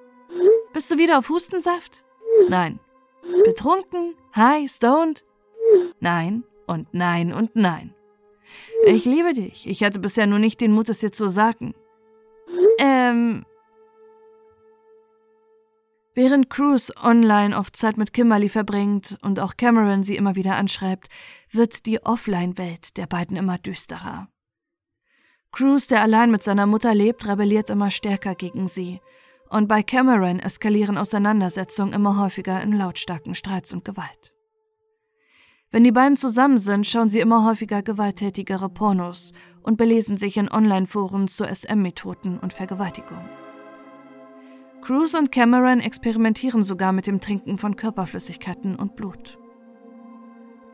Bist 0.74 0.92
du 0.92 0.98
wieder 0.98 1.18
auf 1.18 1.30
Hustensaft? 1.30 2.04
Nein. 2.50 2.80
Betrunken? 3.46 4.16
High? 4.36 4.70
Stoned? 4.70 5.26
Nein 6.00 6.44
und 6.68 6.88
nein 6.94 7.34
und 7.34 7.56
nein. 7.56 7.94
Ich 8.86 9.06
liebe 9.06 9.34
dich. 9.34 9.68
Ich 9.68 9.84
hatte 9.84 10.00
bisher 10.00 10.28
nur 10.28 10.40
nicht 10.40 10.62
den 10.62 10.72
Mut, 10.72 10.90
es 10.90 11.00
dir 11.00 11.12
zu 11.12 11.28
sagen. 11.28 11.74
Ähm. 12.78 13.46
Während 16.22 16.50
Cruz 16.50 16.92
online 17.02 17.58
oft 17.58 17.78
Zeit 17.78 17.96
mit 17.96 18.12
Kimberly 18.12 18.50
verbringt 18.50 19.18
und 19.22 19.40
auch 19.40 19.56
Cameron 19.56 20.04
sie 20.04 20.18
immer 20.18 20.36
wieder 20.36 20.58
anschreibt, 20.58 21.08
wird 21.50 21.86
die 21.86 22.04
Offline-Welt 22.04 22.98
der 22.98 23.08
beiden 23.08 23.38
immer 23.38 23.58
düsterer. 23.58 24.28
Cruz, 25.54 25.88
der 25.88 26.02
allein 26.02 26.30
mit 26.30 26.44
seiner 26.44 26.66
Mutter 26.66 26.94
lebt, 26.94 27.26
rebelliert 27.26 27.70
immer 27.70 27.90
stärker 27.90 28.36
gegen 28.36 28.68
sie 28.68 29.00
und 29.50 29.70
bei 29.70 29.82
Cameron 29.82 30.40
eskalieren 30.40 30.98
Auseinandersetzungen 30.98 31.94
immer 31.94 32.22
häufiger 32.22 32.62
in 32.62 32.74
lautstarken 32.74 33.34
Streits 33.34 33.72
und 33.72 33.86
Gewalt. 33.86 34.34
Wenn 35.72 35.86
die 35.86 35.94
beiden 35.94 36.18
zusammen 36.18 36.58
sind, 36.58 36.86
schauen 36.86 37.08
sie 37.08 37.22
immer 37.22 37.46
häufiger 37.46 37.82
gewalttätigere 37.82 38.68
Pornos 38.68 39.32
und 39.62 39.78
belesen 39.78 40.18
sich 40.18 40.36
in 40.36 40.52
Online-Foren 40.52 41.30
zu 41.30 41.46
SM-Methoden 41.46 42.40
und 42.40 42.52
Vergewaltigung. 42.52 43.24
Cruz 44.82 45.14
und 45.14 45.32
Cameron 45.32 45.80
experimentieren 45.80 46.64
sogar 46.64 46.92
mit 46.94 47.08
dem 47.08 47.20
Trinken 47.20 47.58
von 47.58 47.76
Körperflüssigkeiten 47.76 48.76
und 48.76 48.96
Blut. 48.96 49.38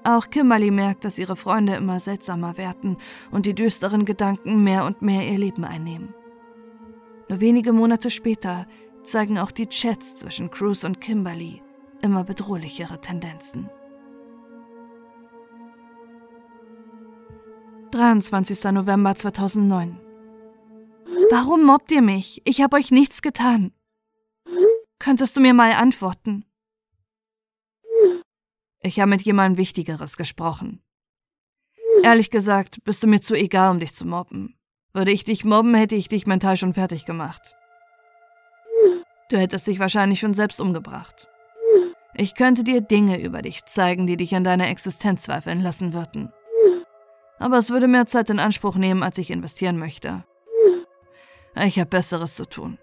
Auch 0.04 0.30
Kimberly 0.30 0.70
merkt, 0.70 1.04
dass 1.04 1.18
ihre 1.18 1.36
Freunde 1.36 1.76
immer 1.76 2.00
seltsamer 2.00 2.58
werden 2.58 2.98
und 3.32 3.48
die 3.48 3.56
düsteren 3.56 4.06
Gedanken 4.06 4.64
mehr 4.64 4.86
und 4.86 5.02
mehr 5.02 5.28
ihr 5.28 5.38
Leben 5.40 5.66
einnehmen. 5.66 6.14
Nur 7.28 7.42
wenige 7.42 7.74
Monate 7.74 8.12
später 8.12 8.68
zeigen 9.02 9.40
auch 9.40 9.52
die 9.52 9.68
Chats 9.68 10.14
zwischen 10.14 10.52
Cruz 10.52 10.84
und 10.84 11.02
Kimberly 11.02 11.62
immer 12.02 12.24
bedrohlichere 12.24 13.02
Tendenzen. 13.02 13.70
23. 17.92 18.72
November 18.72 19.16
2009 19.16 20.00
Warum 21.32 21.64
mobbt 21.64 21.92
ihr 21.92 22.02
mich? 22.02 22.42
Ich 22.46 22.62
habe 22.62 22.78
euch 22.78 22.92
nichts 22.92 23.22
getan. 23.22 23.72
Könntest 25.06 25.38
du 25.38 25.40
mir 25.40 25.54
mal 25.54 25.72
antworten? 25.74 26.46
Ich 28.82 29.00
habe 29.00 29.12
mit 29.12 29.22
jemandem 29.22 29.60
Wichtigeres 29.60 30.18
gesprochen. 30.18 30.82
Ehrlich 32.02 32.32
gesagt, 32.32 32.84
bist 32.86 33.04
du 33.04 33.08
mir 33.08 33.20
zu 33.20 33.36
egal, 33.36 33.70
um 33.70 33.80
dich 33.80 33.94
zu 33.94 34.08
mobben. 34.08 34.58
Würde 34.94 35.12
ich 35.12 35.24
dich 35.24 35.46
mobben, 35.46 35.76
hätte 35.76 35.96
ich 35.96 36.08
dich 36.08 36.26
mental 36.26 36.58
schon 36.58 36.74
fertig 36.74 37.06
gemacht. 37.06 37.56
Du 39.30 39.38
hättest 39.38 39.68
dich 39.68 39.78
wahrscheinlich 39.78 40.20
schon 40.20 40.34
selbst 40.34 40.60
umgebracht. 40.60 41.28
Ich 42.16 42.34
könnte 42.34 42.64
dir 42.64 42.82
Dinge 42.82 43.22
über 43.22 43.44
dich 43.44 43.64
zeigen, 43.66 44.08
die 44.08 44.18
dich 44.18 44.34
an 44.34 44.44
deiner 44.44 44.70
Existenz 44.70 45.22
zweifeln 45.22 45.60
lassen 45.60 45.94
würden. 45.94 46.34
Aber 47.38 47.60
es 47.60 47.70
würde 47.70 47.88
mehr 47.88 48.08
Zeit 48.08 48.32
in 48.32 48.40
Anspruch 48.40 48.76
nehmen, 48.76 49.04
als 49.04 49.20
ich 49.20 49.30
investieren 49.30 49.78
möchte. 49.78 50.26
Ich 51.54 51.78
habe 51.78 51.92
Besseres 51.92 52.36
zu 52.36 52.46
tun. 52.46 52.80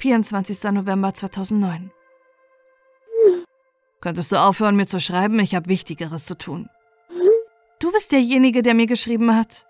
24. 0.00 0.62
November 0.70 1.12
2009 1.12 1.90
Könntest 4.00 4.30
du 4.30 4.36
aufhören, 4.36 4.76
mir 4.76 4.86
zu 4.86 5.00
schreiben? 5.00 5.40
Ich 5.40 5.56
habe 5.56 5.68
Wichtigeres 5.68 6.24
zu 6.24 6.38
tun. 6.38 6.70
Du 7.80 7.90
bist 7.90 8.12
derjenige, 8.12 8.62
der 8.62 8.74
mir 8.74 8.86
geschrieben 8.86 9.34
hat. 9.34 9.66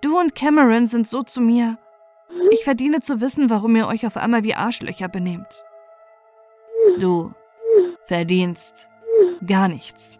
Du 0.00 0.18
und 0.18 0.34
Cameron 0.34 0.86
sind 0.86 1.06
so 1.06 1.22
zu 1.22 1.40
mir. 1.40 1.78
Ich 2.50 2.64
verdiene 2.64 3.00
zu 3.00 3.20
wissen, 3.20 3.50
warum 3.50 3.76
ihr 3.76 3.86
euch 3.86 4.04
auf 4.04 4.16
einmal 4.16 4.42
wie 4.42 4.56
Arschlöcher 4.56 5.08
benehmt. 5.08 5.64
Du 6.98 7.32
verdienst 8.06 8.88
gar 9.46 9.68
nichts. 9.68 10.18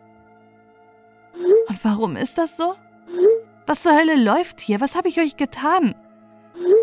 Und 1.68 1.84
warum 1.84 2.14
ist 2.14 2.38
das 2.38 2.56
so? 2.56 2.76
Was 3.66 3.82
zur 3.82 3.98
Hölle 3.98 4.14
läuft 4.14 4.60
hier? 4.60 4.80
Was 4.80 4.94
habe 4.94 5.08
ich 5.08 5.18
euch 5.18 5.36
getan? 5.36 5.96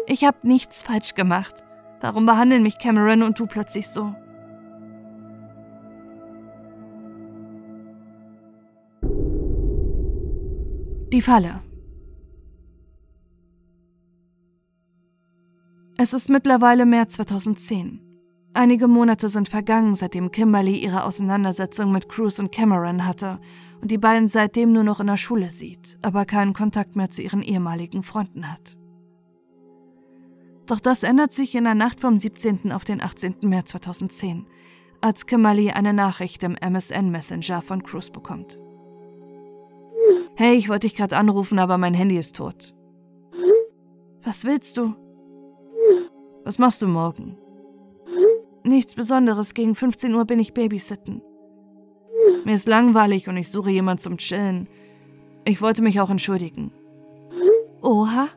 Ich 0.07 0.25
habe 0.25 0.39
nichts 0.43 0.83
falsch 0.83 1.15
gemacht. 1.15 1.63
Warum 2.01 2.25
behandeln 2.25 2.63
mich 2.63 2.79
Cameron 2.79 3.21
und 3.21 3.39
du 3.39 3.45
plötzlich 3.45 3.87
so? 3.87 4.15
Die 11.13 11.21
Falle. 11.21 11.61
Es 15.97 16.13
ist 16.13 16.29
mittlerweile 16.29 16.87
März 16.87 17.13
2010. 17.13 18.01
Einige 18.53 18.87
Monate 18.87 19.29
sind 19.29 19.47
vergangen, 19.47 19.93
seitdem 19.93 20.31
Kimberly 20.31 20.77
ihre 20.77 21.03
Auseinandersetzung 21.03 21.91
mit 21.91 22.09
Cruz 22.09 22.39
und 22.39 22.51
Cameron 22.51 23.05
hatte 23.05 23.39
und 23.81 23.91
die 23.91 23.99
beiden 23.99 24.27
seitdem 24.27 24.73
nur 24.73 24.83
noch 24.83 24.99
in 24.99 25.07
der 25.07 25.17
Schule 25.17 25.51
sieht, 25.51 25.99
aber 26.01 26.25
keinen 26.25 26.53
Kontakt 26.53 26.95
mehr 26.95 27.09
zu 27.09 27.21
ihren 27.21 27.43
ehemaligen 27.43 28.01
Freunden 28.03 28.51
hat. 28.51 28.80
Doch 30.67 30.79
das 30.79 31.03
ändert 31.03 31.33
sich 31.33 31.55
in 31.55 31.63
der 31.63 31.75
Nacht 31.75 31.99
vom 31.99 32.17
17. 32.17 32.71
auf 32.71 32.85
den 32.85 33.01
18. 33.01 33.35
März 33.43 33.71
2010, 33.71 34.47
als 35.01 35.25
Kimberly 35.25 35.71
eine 35.71 35.93
Nachricht 35.93 36.43
im 36.43 36.55
MSN 36.55 37.09
Messenger 37.09 37.61
von 37.61 37.83
Cruz 37.83 38.09
bekommt. 38.09 38.59
Hey, 40.35 40.55
ich 40.55 40.69
wollte 40.69 40.87
dich 40.87 40.95
gerade 40.95 41.17
anrufen, 41.17 41.59
aber 41.59 41.77
mein 41.77 41.93
Handy 41.93 42.17
ist 42.17 42.35
tot. 42.35 42.73
Was 44.23 44.45
willst 44.45 44.77
du? 44.77 44.95
Was 46.43 46.59
machst 46.59 46.81
du 46.81 46.87
morgen? 46.87 47.37
Nichts 48.63 48.95
Besonderes, 48.95 49.53
gegen 49.53 49.75
15 49.75 50.13
Uhr 50.13 50.25
bin 50.25 50.39
ich 50.39 50.53
babysitten. 50.53 51.21
Mir 52.45 52.53
ist 52.53 52.67
langweilig 52.67 53.27
und 53.27 53.37
ich 53.37 53.49
suche 53.49 53.71
jemand 53.71 53.99
zum 53.99 54.17
Chillen. 54.17 54.67
Ich 55.45 55.61
wollte 55.61 55.81
mich 55.81 55.99
auch 55.99 56.09
entschuldigen. 56.09 56.71
Oha? 57.81 58.29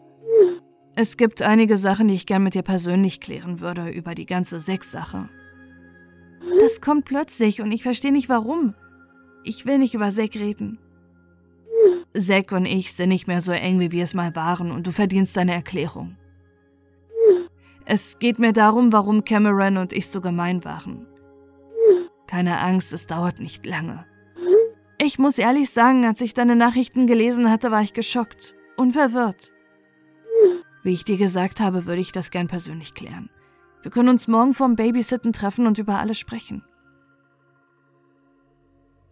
Es 0.97 1.17
gibt 1.17 1.43
einige 1.43 1.77
Sachen, 1.77 2.07
die 2.07 2.15
ich 2.15 2.27
gern 2.27 2.45
mit 2.45 2.55
dir 2.55 2.63
persönlich 2.63 3.21
klären 3.21 3.61
würde 3.61 3.89
über 3.89 4.15
die 4.15 4.27
ganze 4.27 4.61
Sex-Sache. 4.61 5.29
Das 6.61 6.81
kommt 6.81 7.05
plötzlich 7.05 7.61
und 7.61 7.73
ich 7.73 7.83
verstehe 7.83 8.13
nicht 8.13 8.29
warum. 8.29 8.75
Ich 9.43 9.67
will 9.67 9.79
nicht 9.79 9.95
über 9.95 10.11
Sex 10.11 10.37
reden. 10.37 10.79
Zack 12.17 12.53
und 12.53 12.65
ich 12.65 12.93
sind 12.93 13.09
nicht 13.09 13.27
mehr 13.27 13.41
so 13.41 13.51
eng, 13.51 13.81
wie 13.81 13.91
wir 13.91 14.05
es 14.05 14.15
mal 14.15 14.37
waren, 14.37 14.71
und 14.71 14.87
du 14.87 14.93
verdienst 14.93 15.37
deine 15.37 15.53
Erklärung. 15.53 16.17
Es 17.87 18.19
geht 18.19 18.39
mir 18.39 18.53
darum, 18.53 18.93
warum 18.93 19.25
Cameron 19.25 19.77
und 19.77 19.93
ich 19.93 20.07
so 20.09 20.21
gemein 20.21 20.65
waren. 20.65 21.07
Keine 22.27 22.61
Angst, 22.61 22.93
es 22.93 23.07
dauert 23.07 23.41
nicht 23.41 23.67
lange. 23.67 24.07
Ich 24.99 25.19
muss 25.19 25.39
ehrlich 25.39 25.71
sagen, 25.71 26.07
als 26.07 26.21
ich 26.21 26.35
deine 26.35 26.57
Nachrichten 26.57 27.07
gelesen 27.07 27.51
hatte, 27.51 27.71
war 27.71 27.83
ich 27.83 27.93
geschockt 27.93 28.55
und 28.77 28.93
verwirrt. 28.93 29.53
Wie 30.85 30.93
ich 30.93 31.03
dir 31.03 31.17
gesagt 31.17 31.61
habe, 31.61 31.87
würde 31.87 32.03
ich 32.03 32.13
das 32.13 32.31
gern 32.31 32.47
persönlich 32.47 32.95
klären. 32.95 33.31
Wir 33.83 33.91
können 33.91 34.11
uns 34.11 34.29
morgen 34.29 34.55
vorm 34.55 34.77
Babysitten 34.77 35.33
treffen 35.33 35.67
und 35.67 35.79
über 35.79 35.99
alles 35.99 36.19
sprechen. 36.19 36.63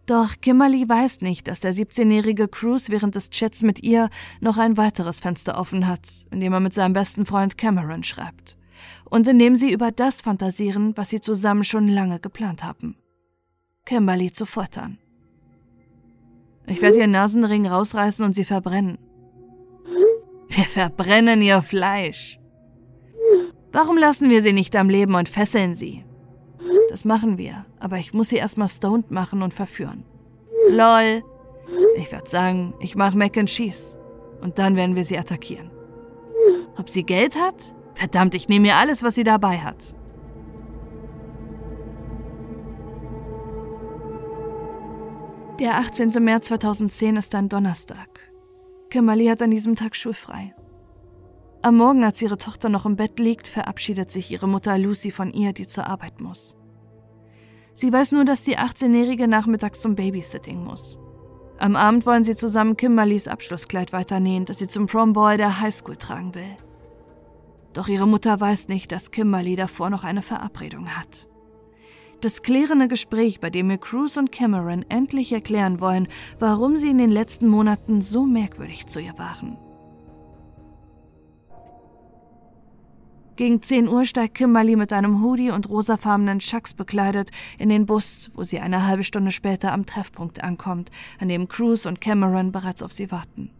Doch 0.05 0.35
Kimberly 0.39 0.87
weiß 0.87 1.21
nicht, 1.21 1.47
dass 1.47 1.61
der 1.61 1.73
17-jährige 1.73 2.47
Cruz 2.47 2.89
während 2.89 3.15
des 3.15 3.29
Chats 3.29 3.63
mit 3.63 3.81
ihr 3.81 4.09
noch 4.39 4.57
ein 4.57 4.77
weiteres 4.77 5.19
Fenster 5.19 5.57
offen 5.57 5.87
hat, 5.87 6.07
in 6.29 6.41
dem 6.41 6.53
er 6.53 6.59
mit 6.59 6.73
seinem 6.73 6.93
besten 6.93 7.25
Freund 7.25 7.57
Cameron 7.57 8.03
schreibt. 8.03 8.55
Und 9.09 9.27
in 9.27 9.39
dem 9.39 9.55
sie 9.55 9.71
über 9.71 9.91
das 9.91 10.21
fantasieren, 10.21 10.95
was 10.95 11.09
sie 11.09 11.21
zusammen 11.21 11.63
schon 11.63 11.87
lange 11.87 12.19
geplant 12.19 12.63
haben. 12.63 12.97
Kimberly 13.85 14.31
zu 14.31 14.45
foltern. 14.45 14.99
Ich 16.67 16.81
werde 16.81 16.99
ihren 16.99 17.11
Nasenring 17.11 17.65
rausreißen 17.65 18.23
und 18.23 18.33
sie 18.33 18.45
verbrennen. 18.45 18.97
Wir 20.55 20.65
verbrennen 20.65 21.41
ihr 21.41 21.61
Fleisch. 21.63 22.39
Warum 23.71 23.97
lassen 23.97 24.29
wir 24.29 24.41
sie 24.43 24.53
nicht 24.53 24.75
am 24.75 24.87
Leben 24.87 25.15
und 25.15 25.27
fesseln 25.27 25.73
sie? 25.73 26.05
Das 26.89 27.05
machen 27.05 27.39
wir, 27.39 27.65
aber 27.79 27.97
ich 27.97 28.13
muss 28.13 28.29
sie 28.29 28.35
erstmal 28.35 28.67
stoned 28.67 29.09
machen 29.09 29.41
und 29.41 29.53
verführen. 29.53 30.05
Lol. 30.69 31.23
Ich 31.97 32.11
würde 32.11 32.29
sagen, 32.29 32.75
ich 32.79 32.95
mache 32.95 33.17
Mac 33.17 33.35
and 33.35 33.49
Cheese. 33.49 33.97
Und 34.41 34.59
dann 34.59 34.75
werden 34.75 34.95
wir 34.95 35.03
sie 35.03 35.17
attackieren. 35.17 35.71
Ob 36.77 36.87
sie 36.87 37.03
Geld 37.03 37.35
hat? 37.35 37.73
Verdammt, 37.95 38.35
ich 38.35 38.47
nehme 38.47 38.67
ihr 38.67 38.75
alles, 38.75 39.01
was 39.01 39.15
sie 39.15 39.23
dabei 39.23 39.57
hat. 39.57 39.95
Der 45.59 45.77
18. 45.77 46.23
März 46.23 46.47
2010 46.47 47.15
ist 47.15 47.33
ein 47.33 47.49
Donnerstag. 47.49 48.32
Kimberly 48.93 49.25
hat 49.25 49.41
an 49.41 49.49
diesem 49.49 49.73
Tag 49.73 49.95
schulfrei. 49.95 50.53
Am 51.63 51.77
Morgen, 51.77 52.03
als 52.03 52.21
ihre 52.21 52.37
Tochter 52.37 52.69
noch 52.69 52.85
im 52.85 52.95
Bett 52.95 53.17
liegt, 53.17 53.47
verabschiedet 53.47 54.11
sich 54.11 54.29
ihre 54.29 54.47
Mutter 54.47 54.77
Lucy 54.77 55.09
von 55.09 55.31
ihr, 55.31 55.51
die 55.51 55.65
zur 55.65 55.87
Arbeit 55.87 56.21
muss. 56.21 56.57
Sie 57.73 57.91
weiß 57.91 58.11
nur, 58.11 58.23
dass 58.23 58.43
die 58.43 58.55
18-Jährige 58.55 59.27
nachmittags 59.27 59.81
zum 59.81 59.95
Babysitting 59.95 60.63
muss. 60.63 60.99
Am 61.57 61.75
Abend 61.75 62.05
wollen 62.05 62.23
sie 62.23 62.35
zusammen 62.35 62.77
Kimberlys 62.77 63.27
Abschlusskleid 63.27 63.93
weiternähen, 63.93 64.45
das 64.45 64.59
sie 64.59 64.67
zum 64.67 64.85
Prom-Boy 64.85 65.37
der 65.37 65.59
Highschool 65.59 65.97
tragen 65.97 66.35
will. 66.35 66.55
Doch 67.73 67.87
ihre 67.87 68.07
Mutter 68.07 68.39
weiß 68.39 68.67
nicht, 68.67 68.91
dass 68.91 69.09
Kimberly 69.09 69.55
davor 69.55 69.89
noch 69.89 70.03
eine 70.03 70.21
Verabredung 70.21 70.89
hat. 70.89 71.27
Das 72.23 72.41
klärende 72.41 72.87
Gespräch, 72.87 73.41
bei 73.41 73.49
dem 73.49 73.67
mir 73.67 73.77
Cruz 73.77 74.15
und 74.15 74.31
Cameron 74.31 74.85
endlich 74.87 75.33
erklären 75.33 75.81
wollen, 75.81 76.07
warum 76.39 76.77
sie 76.77 76.89
in 76.89 76.97
den 76.97 77.09
letzten 77.09 77.49
Monaten 77.49 78.01
so 78.01 78.25
merkwürdig 78.25 78.87
zu 78.87 79.01
ihr 79.01 79.17
waren. 79.17 79.57
Gegen 83.35 83.61
10 83.61 83.89
Uhr 83.89 84.05
steigt 84.05 84.35
Kimberly 84.35 84.77
mit 84.77 84.93
einem 84.93 85.21
Hoodie 85.21 85.51
und 85.51 85.67
rosafarbenen 85.67 86.39
Chucks 86.39 86.73
bekleidet 86.73 87.29
in 87.57 87.67
den 87.67 87.85
Bus, 87.85 88.31
wo 88.35 88.43
sie 88.43 88.61
eine 88.61 88.87
halbe 88.87 89.03
Stunde 89.03 89.31
später 89.31 89.73
am 89.73 89.85
Treffpunkt 89.85 90.41
ankommt, 90.41 90.91
an 91.19 91.27
dem 91.27 91.49
Cruz 91.49 91.85
und 91.85 91.99
Cameron 91.99 92.53
bereits 92.53 92.81
auf 92.81 92.93
sie 92.93 93.11
warten. 93.11 93.51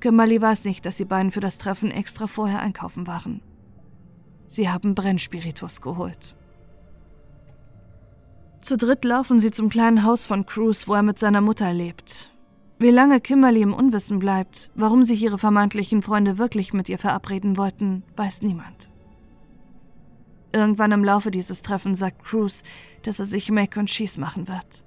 Kimberly 0.00 0.42
weiß 0.42 0.64
nicht, 0.64 0.84
dass 0.84 0.96
die 0.96 1.04
beiden 1.04 1.30
für 1.30 1.38
das 1.38 1.58
Treffen 1.58 1.92
extra 1.92 2.26
vorher 2.26 2.58
einkaufen 2.58 3.06
waren. 3.06 3.40
Sie 4.48 4.68
haben 4.68 4.96
Brennspiritus 4.96 5.80
geholt. 5.80 6.34
Zu 8.60 8.76
dritt 8.76 9.04
laufen 9.04 9.40
sie 9.40 9.50
zum 9.50 9.70
kleinen 9.70 10.04
Haus 10.04 10.26
von 10.26 10.44
Cruz, 10.44 10.86
wo 10.86 10.94
er 10.94 11.02
mit 11.02 11.18
seiner 11.18 11.40
Mutter 11.40 11.72
lebt. 11.72 12.30
Wie 12.78 12.90
lange 12.90 13.20
Kimberly 13.20 13.62
im 13.62 13.74
Unwissen 13.74 14.18
bleibt, 14.18 14.70
warum 14.74 15.02
sich 15.02 15.22
ihre 15.22 15.38
vermeintlichen 15.38 16.02
Freunde 16.02 16.38
wirklich 16.38 16.72
mit 16.72 16.88
ihr 16.88 16.98
verabreden 16.98 17.56
wollten, 17.56 18.04
weiß 18.16 18.42
niemand. 18.42 18.90
Irgendwann 20.52 20.92
im 20.92 21.04
Laufe 21.04 21.30
dieses 21.30 21.62
Treffens 21.62 21.98
sagt 21.98 22.24
Cruz, 22.24 22.62
dass 23.02 23.18
er 23.18 23.24
sich 23.24 23.50
Make 23.50 23.78
und 23.78 23.86
Cheese 23.86 24.20
machen 24.20 24.48
wird. 24.48 24.84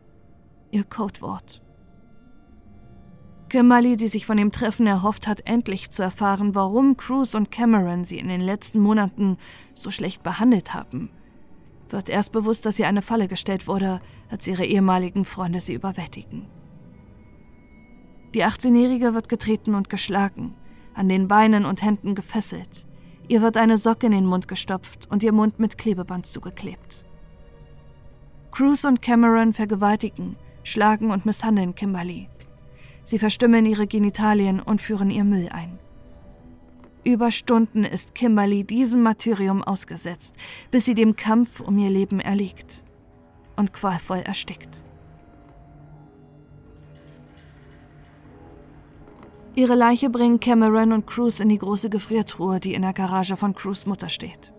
Ihr 0.71 0.83
Codewort. 0.83 1.61
Kimberly, 3.49 3.97
die 3.97 4.07
sich 4.07 4.25
von 4.25 4.37
dem 4.37 4.51
Treffen 4.51 4.87
erhofft 4.87 5.27
hat, 5.27 5.45
endlich 5.45 5.91
zu 5.91 6.01
erfahren, 6.01 6.55
warum 6.55 6.97
Cruz 6.97 7.35
und 7.35 7.51
Cameron 7.51 8.03
sie 8.03 8.17
in 8.17 8.27
den 8.27 8.41
letzten 8.41 8.79
Monaten 8.79 9.37
so 9.75 9.91
schlecht 9.91 10.23
behandelt 10.23 10.73
haben, 10.73 11.11
wird 11.93 12.09
erst 12.09 12.31
bewusst, 12.31 12.65
dass 12.65 12.75
sie 12.75 12.85
eine 12.85 13.01
Falle 13.01 13.27
gestellt 13.27 13.67
wurde, 13.67 14.01
als 14.29 14.47
ihre 14.47 14.65
ehemaligen 14.65 15.23
Freunde 15.23 15.62
sie 15.62 15.73
überwältigen. 15.73 16.47
Die 18.33 18.43
18-Jährige 18.43 19.13
wird 19.13 19.29
getreten 19.29 19.75
und 19.75 19.89
geschlagen, 19.89 20.55
an 20.95 21.07
den 21.07 21.27
Beinen 21.27 21.65
und 21.65 21.83
Händen 21.83 22.15
gefesselt. 22.15 22.88
Ihr 23.27 23.41
wird 23.41 23.58
eine 23.58 23.77
Socke 23.77 24.08
in 24.08 24.12
den 24.12 24.25
Mund 24.25 24.47
gestopft 24.47 25.08
und 25.10 25.23
ihr 25.23 25.32
Mund 25.32 25.60
mit 25.60 25.77
Klebeband 25.77 26.25
zugeklebt. 26.25 27.06
Cruz 28.51 28.84
und 28.84 29.01
Cameron 29.01 29.53
vergewaltigen, 29.53 30.36
schlagen 30.63 31.12
und 31.12 31.25
misshandeln 31.25 31.73
Kimberly. 31.75 32.27
Sie 33.03 33.19
verstümmeln 33.19 33.65
ihre 33.65 33.88
Genitalien 33.88 34.60
und 34.60 34.82
führen 34.82 35.10
ihr 35.10 35.23
Müll 35.23 35.49
ein. 35.51 35.79
Über 37.05 37.31
Stunden 37.31 37.83
ist 37.83 38.15
Kimberly 38.15 38.63
diesem 38.63 39.01
Martyrium 39.01 39.61
ausgesetzt, 39.61 40.37
bis 40.71 40.85
sie 40.85 40.95
dem 40.95 41.17
Kampf 41.17 41.59
um 41.59 41.77
ihr 41.77 41.89
Leben 41.89 42.21
erliegt 42.21 42.81
und 43.57 43.73
qualvoll 43.73 44.19
erstickt. 44.19 44.81
Ihre 49.55 49.75
Leiche 49.75 50.09
bringen 50.09 50.39
Cameron 50.39 50.93
und 50.93 51.05
Cruz 51.05 51.39
in 51.39 51.49
die 51.49 51.59
große 51.59 51.89
Gefriertruhe, 51.89 52.59
die 52.59 52.73
in 52.73 52.81
der 52.81 52.93
Garage 52.93 53.35
von 53.35 53.53
Cruz 53.53 53.85
Mutter 53.85 54.09
steht. 54.09 54.53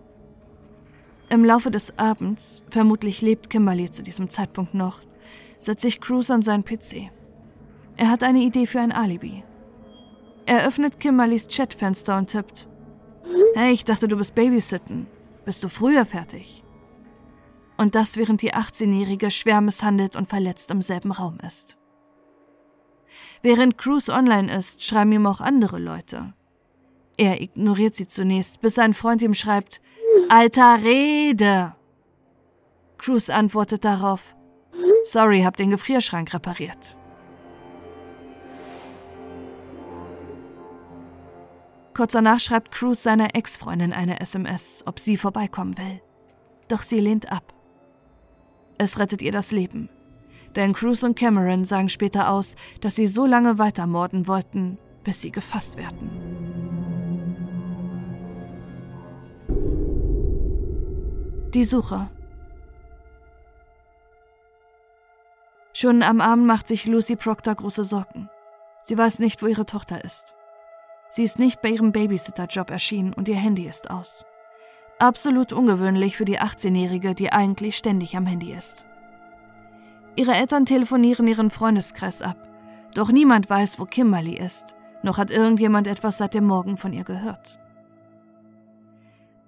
Im 1.29 1.43
Laufe 1.43 1.71
des 1.71 1.97
Abends, 1.97 2.63
vermutlich 2.69 3.21
lebt 3.21 3.49
Kimberly 3.49 3.89
zu 3.89 4.03
diesem 4.03 4.29
Zeitpunkt 4.29 4.75
noch, 4.75 5.01
setzt 5.57 5.81
sich 5.81 5.99
Cruz 5.99 6.29
an 6.29 6.43
seinen 6.43 6.63
PC. 6.63 7.09
Er 7.97 8.09
hat 8.09 8.23
eine 8.23 8.39
Idee 8.39 8.67
für 8.67 8.79
ein 8.79 8.91
Alibi. 8.91 9.43
Er 10.45 10.67
öffnet 10.67 10.99
Kimberlys 10.99 11.47
Chatfenster 11.47 12.17
und 12.17 12.29
tippt: 12.29 12.67
Hey, 13.55 13.73
ich 13.73 13.85
dachte, 13.85 14.07
du 14.07 14.17
bist 14.17 14.35
Babysitten. 14.35 15.07
Bist 15.43 15.63
du 15.63 15.69
früher 15.69 16.05
fertig? 16.05 16.63
Und 17.77 17.95
das, 17.95 18.17
während 18.17 18.41
die 18.41 18.53
18-Jährige 18.53 19.31
schwer 19.31 19.61
misshandelt 19.61 20.15
und 20.15 20.29
verletzt 20.29 20.71
im 20.71 20.81
selben 20.81 21.11
Raum 21.11 21.39
ist. 21.45 21.77
Während 23.41 23.77
Cruz 23.77 24.09
online 24.09 24.55
ist, 24.55 24.83
schreiben 24.83 25.11
ihm 25.11 25.27
auch 25.27 25.41
andere 25.41 25.77
Leute. 25.77 26.33
Er 27.17 27.41
ignoriert 27.41 27.95
sie 27.95 28.07
zunächst, 28.07 28.61
bis 28.61 28.75
sein 28.75 28.93
Freund 28.93 29.21
ihm 29.21 29.33
schreibt, 29.33 29.81
Alter, 30.29 30.79
rede! 30.83 31.75
Cruz 32.97 33.29
antwortet 33.29 33.85
darauf, 33.85 34.35
Sorry, 35.03 35.41
hab 35.41 35.55
den 35.55 35.69
Gefrierschrank 35.69 36.33
repariert. 36.33 36.97
Kurz 41.95 42.11
danach 42.11 42.41
schreibt 42.41 42.73
Cruz 42.73 43.03
seiner 43.03 43.35
Ex-Freundin 43.35 43.93
eine 43.93 44.19
SMS, 44.19 44.83
ob 44.85 44.99
sie 44.99 45.15
vorbeikommen 45.15 45.77
will. 45.77 46.01
Doch 46.67 46.81
sie 46.81 46.99
lehnt 46.99 47.31
ab. 47.31 47.53
Es 48.77 48.99
rettet 48.99 49.21
ihr 49.21 49.31
das 49.31 49.51
Leben. 49.51 49.89
Denn 50.57 50.73
Cruz 50.73 51.03
und 51.03 51.17
Cameron 51.17 51.63
sagen 51.63 51.87
später 51.87 52.29
aus, 52.29 52.55
dass 52.81 52.95
sie 52.95 53.07
so 53.07 53.25
lange 53.25 53.59
weitermorden 53.59 54.27
wollten, 54.27 54.77
bis 55.05 55.21
sie 55.21 55.31
gefasst 55.31 55.77
werden. 55.77 56.09
Die 61.53 61.63
Suche. 61.63 62.09
Schon 65.71 66.03
am 66.03 66.19
Abend 66.19 66.45
macht 66.45 66.67
sich 66.67 66.85
Lucy 66.85 67.15
Proctor 67.15 67.55
große 67.55 67.85
Sorgen. 67.85 68.29
Sie 68.83 68.97
weiß 68.97 69.19
nicht, 69.19 69.41
wo 69.41 69.47
ihre 69.47 69.65
Tochter 69.65 70.03
ist. 70.03 70.35
Sie 71.09 71.23
ist 71.23 71.39
nicht 71.39 71.61
bei 71.61 71.69
ihrem 71.69 71.91
Babysitterjob 71.91 72.71
erschienen 72.71 73.13
und 73.13 73.27
ihr 73.27 73.35
Handy 73.35 73.67
ist 73.67 73.89
aus. 73.89 74.25
Absolut 74.99 75.51
ungewöhnlich 75.51 76.17
für 76.17 76.25
die 76.25 76.39
18-Jährige, 76.39 77.15
die 77.15 77.31
eigentlich 77.31 77.77
ständig 77.77 78.15
am 78.15 78.25
Handy 78.25 78.53
ist. 78.53 78.85
Ihre 80.15 80.33
Eltern 80.33 80.65
telefonieren 80.65 81.27
ihren 81.27 81.51
Freundeskreis 81.51 82.21
ab, 82.21 82.37
doch 82.93 83.11
niemand 83.11 83.49
weiß, 83.49 83.79
wo 83.79 83.85
Kimberly 83.85 84.37
ist, 84.37 84.75
noch 85.03 85.17
hat 85.17 85.31
irgendjemand 85.31 85.87
etwas 85.87 86.17
seit 86.17 86.33
dem 86.33 86.45
Morgen 86.45 86.77
von 86.77 86.93
ihr 86.93 87.03
gehört. 87.03 87.59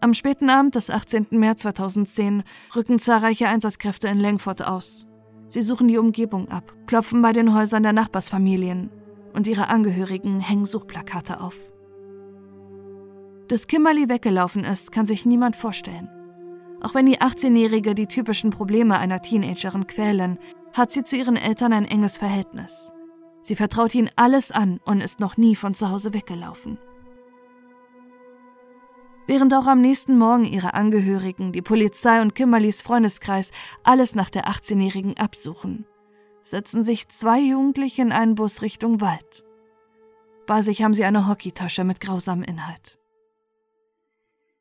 Am 0.01 0.13
späten 0.13 0.49
Abend 0.49 0.75
des 0.75 0.91
18. 0.91 1.27
März 1.31 1.61
2010 1.61 2.43
rücken 2.75 2.99
zahlreiche 2.99 3.47
Einsatzkräfte 3.47 4.09
in 4.09 4.19
Langford 4.19 4.65
aus. 4.65 5.07
Sie 5.47 5.61
suchen 5.61 5.87
die 5.87 5.97
Umgebung 5.97 6.49
ab, 6.49 6.73
klopfen 6.85 7.21
bei 7.21 7.31
den 7.31 7.53
Häusern 7.53 7.83
der 7.83 7.93
Nachbarsfamilien 7.93 8.91
und 9.33 9.47
ihre 9.47 9.69
Angehörigen 9.69 10.39
hängen 10.39 10.65
Suchplakate 10.65 11.41
auf. 11.41 11.55
Dass 13.47 13.67
Kimberly 13.67 14.09
weggelaufen 14.09 14.63
ist, 14.63 14.91
kann 14.91 15.05
sich 15.05 15.25
niemand 15.25 15.55
vorstellen. 15.55 16.09
Auch 16.81 16.93
wenn 16.93 17.05
die 17.05 17.19
18-Jährige 17.19 17.95
die 17.95 18.07
typischen 18.07 18.49
Probleme 18.49 18.99
einer 18.99 19.21
Teenagerin 19.21 19.87
quälen, 19.87 20.37
hat 20.73 20.91
sie 20.91 21.03
zu 21.03 21.15
ihren 21.15 21.37
Eltern 21.37 21.73
ein 21.73 21.85
enges 21.85 22.17
Verhältnis. 22.17 22.91
Sie 23.41 23.55
vertraut 23.55 23.95
ihnen 23.95 24.09
alles 24.15 24.51
an 24.51 24.79
und 24.85 25.01
ist 25.01 25.19
noch 25.19 25.37
nie 25.37 25.55
von 25.55 25.73
zu 25.73 25.89
Hause 25.89 26.13
weggelaufen. 26.13 26.77
Während 29.25 29.53
auch 29.53 29.67
am 29.67 29.81
nächsten 29.81 30.17
Morgen 30.17 30.45
ihre 30.45 30.73
Angehörigen, 30.73 31.51
die 31.51 31.61
Polizei 31.61 32.21
und 32.21 32.35
Kimberlys 32.35 32.81
Freundeskreis 32.81 33.51
alles 33.83 34.15
nach 34.15 34.29
der 34.29 34.47
18-Jährigen 34.47 35.17
absuchen, 35.17 35.85
setzen 36.47 36.81
sich 36.81 37.09
zwei 37.09 37.39
Jugendliche 37.39 38.01
in 38.01 38.13
einen 38.13 38.35
Bus 38.35 38.61
Richtung 38.61 39.01
Wald. 39.01 39.43
Bei 40.45 40.61
sich 40.61 40.81
haben 40.81 40.93
sie 40.93 41.03
eine 41.03 41.27
Hockeytasche 41.27 41.83
mit 41.83 41.99
grausamem 41.99 42.43
Inhalt. 42.43 42.97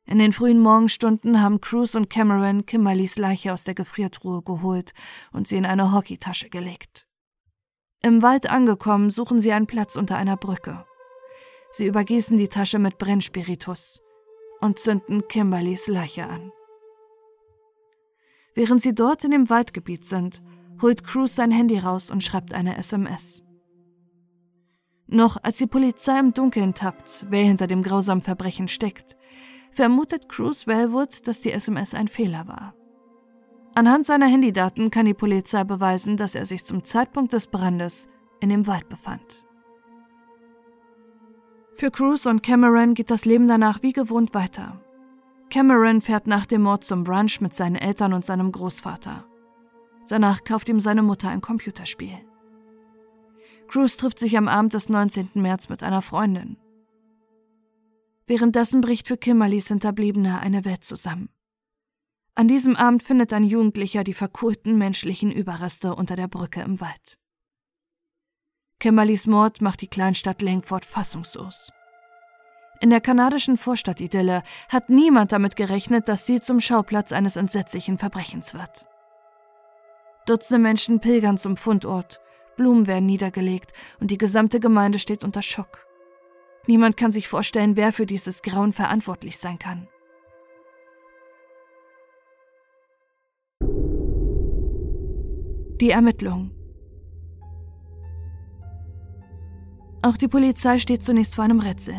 In 0.05 0.19
den 0.19 0.33
frühen 0.33 0.59
Morgenstunden 0.59 1.41
haben 1.41 1.61
Cruz 1.61 1.95
und 1.95 2.09
Cameron 2.09 2.65
Kimberlys 2.65 3.17
Leiche 3.17 3.53
aus 3.53 3.63
der 3.63 3.73
Gefriertruhe 3.73 4.41
geholt 4.41 4.93
und 5.31 5.47
sie 5.47 5.57
in 5.57 5.65
eine 5.65 5.93
Hockeytasche 5.93 6.49
gelegt. 6.49 7.07
Im 8.03 8.21
Wald 8.21 8.49
angekommen, 8.49 9.09
suchen 9.09 9.39
sie 9.39 9.53
einen 9.53 9.67
Platz 9.67 9.95
unter 9.95 10.17
einer 10.17 10.37
Brücke. 10.37 10.85
Sie 11.71 11.85
übergießen 11.85 12.37
die 12.37 12.49
Tasche 12.49 12.79
mit 12.79 12.97
Brennspiritus 12.97 14.01
und 14.59 14.79
zünden 14.79 15.27
Kimberlys 15.27 15.87
Leiche 15.87 16.27
an. 16.27 16.51
Während 18.55 18.81
sie 18.81 18.93
dort 18.93 19.23
in 19.23 19.31
dem 19.31 19.49
Waldgebiet 19.49 20.03
sind, 20.03 20.41
holt 20.81 21.03
Cruz 21.03 21.35
sein 21.35 21.51
Handy 21.51 21.79
raus 21.79 22.11
und 22.11 22.23
schreibt 22.23 22.53
eine 22.53 22.77
SMS. 22.77 23.43
Noch 25.07 25.37
als 25.41 25.57
die 25.57 25.67
Polizei 25.67 26.19
im 26.19 26.33
Dunkeln 26.33 26.73
tappt, 26.73 27.25
wer 27.29 27.43
hinter 27.43 27.67
dem 27.67 27.81
grausamen 27.81 28.21
Verbrechen 28.21 28.67
steckt, 28.67 29.17
vermutet 29.71 30.27
Cruz 30.27 30.67
Wellwood, 30.67 31.27
dass 31.27 31.41
die 31.41 31.51
SMS 31.51 31.93
ein 31.93 32.07
Fehler 32.07 32.47
war. 32.47 32.73
Anhand 33.75 34.05
seiner 34.05 34.27
Handydaten 34.27 34.89
kann 34.91 35.05
die 35.05 35.13
Polizei 35.13 35.63
beweisen, 35.63 36.17
dass 36.17 36.35
er 36.35 36.45
sich 36.45 36.65
zum 36.65 36.83
Zeitpunkt 36.83 37.31
des 37.31 37.47
Brandes 37.47 38.09
in 38.41 38.49
dem 38.49 38.67
Wald 38.67 38.89
befand. 38.89 39.43
Für 41.75 41.91
Cruz 41.91 42.25
und 42.25 42.41
Cameron 42.41 42.95
geht 42.95 43.11
das 43.11 43.25
Leben 43.25 43.47
danach 43.47 43.83
wie 43.83 43.93
gewohnt 43.93 44.33
weiter. 44.33 44.81
Cameron 45.49 46.01
fährt 46.01 46.25
nach 46.27 46.45
dem 46.47 46.63
Mord 46.63 46.83
zum 46.83 47.03
Brunch 47.03 47.39
mit 47.39 47.53
seinen 47.53 47.75
Eltern 47.75 48.13
und 48.13 48.25
seinem 48.25 48.51
Großvater. 48.51 49.25
Danach 50.07 50.43
kauft 50.43 50.69
ihm 50.69 50.79
seine 50.79 51.03
Mutter 51.03 51.29
ein 51.29 51.41
Computerspiel. 51.41 52.17
Cruz 53.67 53.97
trifft 53.97 54.19
sich 54.19 54.37
am 54.37 54.47
Abend 54.47 54.73
des 54.73 54.89
19. 54.89 55.31
März 55.35 55.69
mit 55.69 55.83
einer 55.83 56.01
Freundin. 56.01 56.57
Währenddessen 58.25 58.81
bricht 58.81 59.07
für 59.07 59.17
Kimberlys 59.17 59.67
Hinterbliebene 59.67 60.39
eine 60.39 60.65
Welt 60.65 60.83
zusammen. 60.83 61.29
An 62.35 62.47
diesem 62.47 62.75
Abend 62.75 63.03
findet 63.03 63.33
ein 63.33 63.43
Jugendlicher 63.43 64.03
die 64.03 64.13
verkohlten 64.13 64.77
menschlichen 64.77 65.31
Überreste 65.31 65.95
unter 65.95 66.15
der 66.15 66.27
Brücke 66.27 66.61
im 66.61 66.79
Wald. 66.79 67.17
Kimberlys 68.79 69.25
Mord 69.25 69.61
macht 69.61 69.81
die 69.81 69.87
Kleinstadt 69.87 70.41
Langford 70.41 70.85
fassungslos. 70.85 71.71
In 72.79 72.91
der 72.91 73.01
kanadischen 73.01 73.57
Vorstadtidylle 73.57 74.43
hat 74.69 74.89
niemand 74.89 75.31
damit 75.31 75.55
gerechnet, 75.55 76.07
dass 76.07 76.27
sie 76.27 76.39
zum 76.39 76.59
Schauplatz 76.59 77.11
eines 77.11 77.37
entsetzlichen 77.37 77.97
Verbrechens 77.97 78.53
wird. 78.53 78.85
Dutzende 80.27 80.61
Menschen 80.61 80.99
pilgern 80.99 81.37
zum 81.37 81.55
Fundort, 81.55 82.19
Blumen 82.57 82.85
werden 82.85 83.05
niedergelegt 83.05 83.71
und 84.01 84.11
die 84.11 84.17
gesamte 84.17 84.59
Gemeinde 84.59 84.99
steht 84.99 85.23
unter 85.23 85.41
Schock. 85.41 85.87
Niemand 86.67 86.97
kann 86.97 87.13
sich 87.13 87.29
vorstellen, 87.29 87.77
wer 87.77 87.93
für 87.93 88.05
dieses 88.05 88.41
Grauen 88.41 88.73
verantwortlich 88.73 89.37
sein 89.37 89.57
kann. 89.57 89.87
Die 95.79 95.91
Ermittlung. 95.91 96.51
Auch 100.01 100.17
die 100.17 100.27
Polizei 100.27 100.79
steht 100.79 101.03
zunächst 101.03 101.35
vor 101.35 101.45
einem 101.45 101.61
Rätsel. 101.61 101.95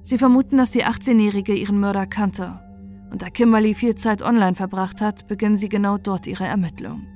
Sie 0.00 0.18
vermuten, 0.18 0.56
dass 0.56 0.72
die 0.72 0.84
18-Jährige 0.84 1.54
ihren 1.54 1.78
Mörder 1.78 2.06
kannte. 2.06 2.67
Und 3.10 3.22
da 3.22 3.30
Kimberly 3.30 3.74
viel 3.74 3.94
Zeit 3.94 4.22
online 4.22 4.54
verbracht 4.54 5.00
hat, 5.00 5.26
beginnen 5.28 5.56
sie 5.56 5.68
genau 5.68 5.98
dort 5.98 6.26
ihre 6.26 6.44
Ermittlungen. 6.44 7.06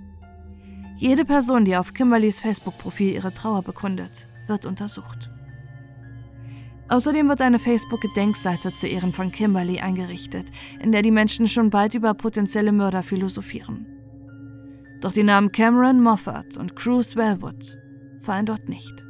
Jede 0.97 1.25
Person, 1.25 1.65
die 1.65 1.77
auf 1.77 1.95
Kimberlys 1.95 2.41
Facebook-Profil 2.41 3.15
ihre 3.15 3.33
Trauer 3.33 3.63
bekundet, 3.63 4.29
wird 4.47 4.67
untersucht. 4.67 5.31
Außerdem 6.89 7.29
wird 7.29 7.41
eine 7.41 7.59
Facebook-Gedenkseite 7.59 8.73
zu 8.73 8.87
Ehren 8.87 9.13
von 9.13 9.33
Kimberly 9.33 9.81
eingerichtet, 9.81 10.51
in 10.81 10.93
der 10.93 11.03
die 11.03 11.11
Menschen 11.11 11.47
schon 11.47 11.71
bald 11.71 11.95
über 11.95 12.15
potenzielle 12.15 12.73
Mörder 12.73 13.03
philosophieren. 13.03 13.87
Doch 15.01 15.13
die 15.13 15.23
Namen 15.23 15.51
Cameron 15.51 16.01
Moffat 16.01 16.57
und 16.57 16.77
Cruz 16.77 17.17
Wellwood 17.17 17.79
fallen 18.21 18.47
dort 18.47 18.69
nicht. 18.69 19.05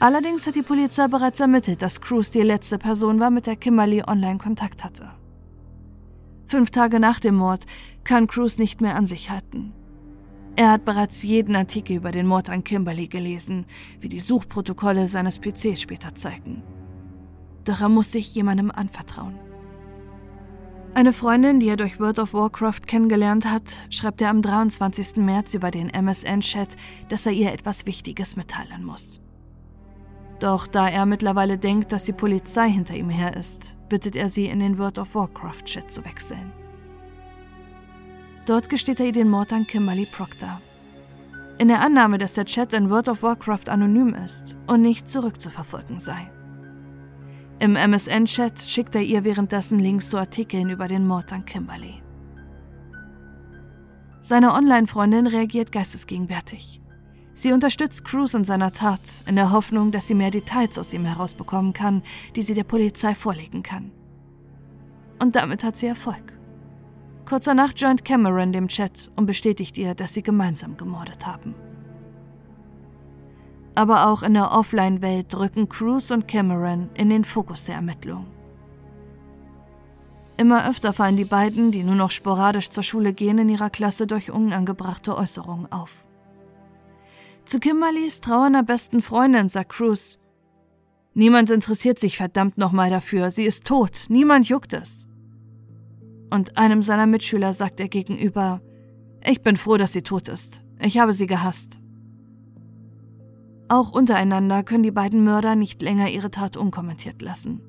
Allerdings 0.00 0.46
hat 0.46 0.54
die 0.54 0.62
Polizei 0.62 1.08
bereits 1.08 1.40
ermittelt, 1.40 1.82
dass 1.82 2.00
Cruz 2.00 2.30
die 2.30 2.42
letzte 2.42 2.78
Person 2.78 3.18
war, 3.18 3.30
mit 3.30 3.46
der 3.46 3.56
Kimberly 3.56 4.04
online 4.06 4.38
Kontakt 4.38 4.84
hatte. 4.84 5.10
Fünf 6.46 6.70
Tage 6.70 7.00
nach 7.00 7.18
dem 7.18 7.34
Mord 7.34 7.66
kann 8.04 8.28
Cruz 8.28 8.58
nicht 8.58 8.80
mehr 8.80 8.94
an 8.94 9.06
sich 9.06 9.30
halten. 9.30 9.72
Er 10.54 10.70
hat 10.70 10.84
bereits 10.84 11.22
jeden 11.24 11.56
Artikel 11.56 11.96
über 11.96 12.12
den 12.12 12.26
Mord 12.26 12.48
an 12.48 12.64
Kimberly 12.64 13.08
gelesen, 13.08 13.66
wie 14.00 14.08
die 14.08 14.20
Suchprotokolle 14.20 15.08
seines 15.08 15.40
PCs 15.40 15.80
später 15.80 16.14
zeigen. 16.14 16.62
Doch 17.64 17.80
er 17.80 17.88
muss 17.88 18.12
sich 18.12 18.34
jemandem 18.34 18.70
anvertrauen. 18.70 19.38
Eine 20.94 21.12
Freundin, 21.12 21.60
die 21.60 21.68
er 21.68 21.76
durch 21.76 22.00
World 22.00 22.18
of 22.18 22.34
Warcraft 22.34 22.86
kennengelernt 22.86 23.50
hat, 23.50 23.76
schreibt 23.90 24.22
er 24.22 24.30
am 24.30 24.42
23. 24.42 25.16
März 25.16 25.54
über 25.54 25.70
den 25.70 25.90
MSN-Chat, 25.90 26.76
dass 27.08 27.26
er 27.26 27.32
ihr 27.32 27.52
etwas 27.52 27.84
Wichtiges 27.86 28.36
mitteilen 28.36 28.84
muss. 28.84 29.20
Doch 30.40 30.66
da 30.66 30.88
er 30.88 31.04
mittlerweile 31.04 31.58
denkt, 31.58 31.92
dass 31.92 32.04
die 32.04 32.12
Polizei 32.12 32.68
hinter 32.70 32.94
ihm 32.94 33.10
her 33.10 33.36
ist, 33.36 33.76
bittet 33.88 34.14
er 34.14 34.28
sie, 34.28 34.46
in 34.46 34.60
den 34.60 34.78
World 34.78 34.98
of 34.98 35.14
Warcraft-Chat 35.14 35.90
zu 35.90 36.04
wechseln. 36.04 36.52
Dort 38.46 38.68
gesteht 38.68 39.00
er 39.00 39.06
ihr 39.06 39.12
den 39.12 39.28
Mord 39.28 39.52
an 39.52 39.66
Kimberly 39.66 40.06
Proctor. 40.06 40.60
In 41.58 41.68
der 41.68 41.80
Annahme, 41.80 42.18
dass 42.18 42.34
der 42.34 42.44
Chat 42.44 42.72
in 42.72 42.88
World 42.88 43.08
of 43.08 43.22
Warcraft 43.22 43.68
anonym 43.68 44.14
ist 44.14 44.56
und 44.68 44.80
nicht 44.80 45.08
zurückzuverfolgen 45.08 45.98
sei. 45.98 46.30
Im 47.58 47.74
MSN-Chat 47.74 48.60
schickt 48.60 48.94
er 48.94 49.02
ihr 49.02 49.24
währenddessen 49.24 49.80
Links 49.80 50.10
zu 50.10 50.18
Artikeln 50.18 50.70
über 50.70 50.86
den 50.86 51.04
Mord 51.04 51.32
an 51.32 51.44
Kimberly. 51.44 52.00
Seine 54.20 54.52
Online-Freundin 54.52 55.26
reagiert 55.26 55.72
geistesgegenwärtig. 55.72 56.77
Sie 57.38 57.52
unterstützt 57.52 58.04
Cruz 58.04 58.34
in 58.34 58.42
seiner 58.42 58.72
Tat, 58.72 59.22
in 59.24 59.36
der 59.36 59.52
Hoffnung, 59.52 59.92
dass 59.92 60.08
sie 60.08 60.16
mehr 60.16 60.32
Details 60.32 60.76
aus 60.76 60.92
ihm 60.92 61.04
herausbekommen 61.04 61.72
kann, 61.72 62.02
die 62.34 62.42
sie 62.42 62.52
der 62.52 62.64
Polizei 62.64 63.14
vorlegen 63.14 63.62
kann. 63.62 63.92
Und 65.20 65.36
damit 65.36 65.62
hat 65.62 65.76
sie 65.76 65.86
Erfolg. 65.86 66.36
Kurz 67.26 67.44
danach 67.44 67.74
joint 67.76 68.04
Cameron 68.04 68.50
dem 68.50 68.66
Chat 68.66 69.12
und 69.14 69.26
bestätigt 69.26 69.78
ihr, 69.78 69.94
dass 69.94 70.14
sie 70.14 70.24
gemeinsam 70.24 70.76
gemordet 70.76 71.28
haben. 71.28 71.54
Aber 73.76 74.08
auch 74.08 74.24
in 74.24 74.34
der 74.34 74.50
Offline-Welt 74.50 75.32
drücken 75.32 75.68
Cruz 75.68 76.10
und 76.10 76.26
Cameron 76.26 76.90
in 76.94 77.08
den 77.08 77.22
Fokus 77.22 77.66
der 77.66 77.76
Ermittlung. 77.76 78.26
Immer 80.36 80.68
öfter 80.68 80.92
fallen 80.92 81.16
die 81.16 81.24
beiden, 81.24 81.70
die 81.70 81.84
nur 81.84 81.94
noch 81.94 82.10
sporadisch 82.10 82.70
zur 82.70 82.82
Schule 82.82 83.12
gehen, 83.12 83.38
in 83.38 83.48
ihrer 83.48 83.70
Klasse 83.70 84.08
durch 84.08 84.32
unangebrachte 84.32 85.16
Äußerungen 85.16 85.70
auf. 85.70 86.04
Zu 87.48 87.60
Kimberlys 87.60 88.20
trauernder 88.20 88.62
besten 88.62 89.00
Freundin 89.00 89.48
sagt 89.48 89.70
Cruz, 89.70 90.18
Niemand 91.14 91.48
interessiert 91.48 91.98
sich 91.98 92.18
verdammt 92.18 92.58
nochmal 92.58 92.90
dafür, 92.90 93.30
sie 93.30 93.44
ist 93.44 93.66
tot, 93.66 94.04
niemand 94.10 94.50
juckt 94.50 94.74
es. 94.74 95.08
Und 96.28 96.58
einem 96.58 96.82
seiner 96.82 97.06
Mitschüler 97.06 97.54
sagt 97.54 97.80
er 97.80 97.88
gegenüber, 97.88 98.60
ich 99.24 99.40
bin 99.40 99.56
froh, 99.56 99.78
dass 99.78 99.94
sie 99.94 100.02
tot 100.02 100.28
ist, 100.28 100.62
ich 100.78 100.98
habe 100.98 101.14
sie 101.14 101.26
gehasst. 101.26 101.80
Auch 103.68 103.92
untereinander 103.92 104.62
können 104.62 104.82
die 104.82 104.90
beiden 104.90 105.24
Mörder 105.24 105.54
nicht 105.54 105.80
länger 105.80 106.10
ihre 106.10 106.30
Tat 106.30 106.58
unkommentiert 106.58 107.22
lassen. 107.22 107.62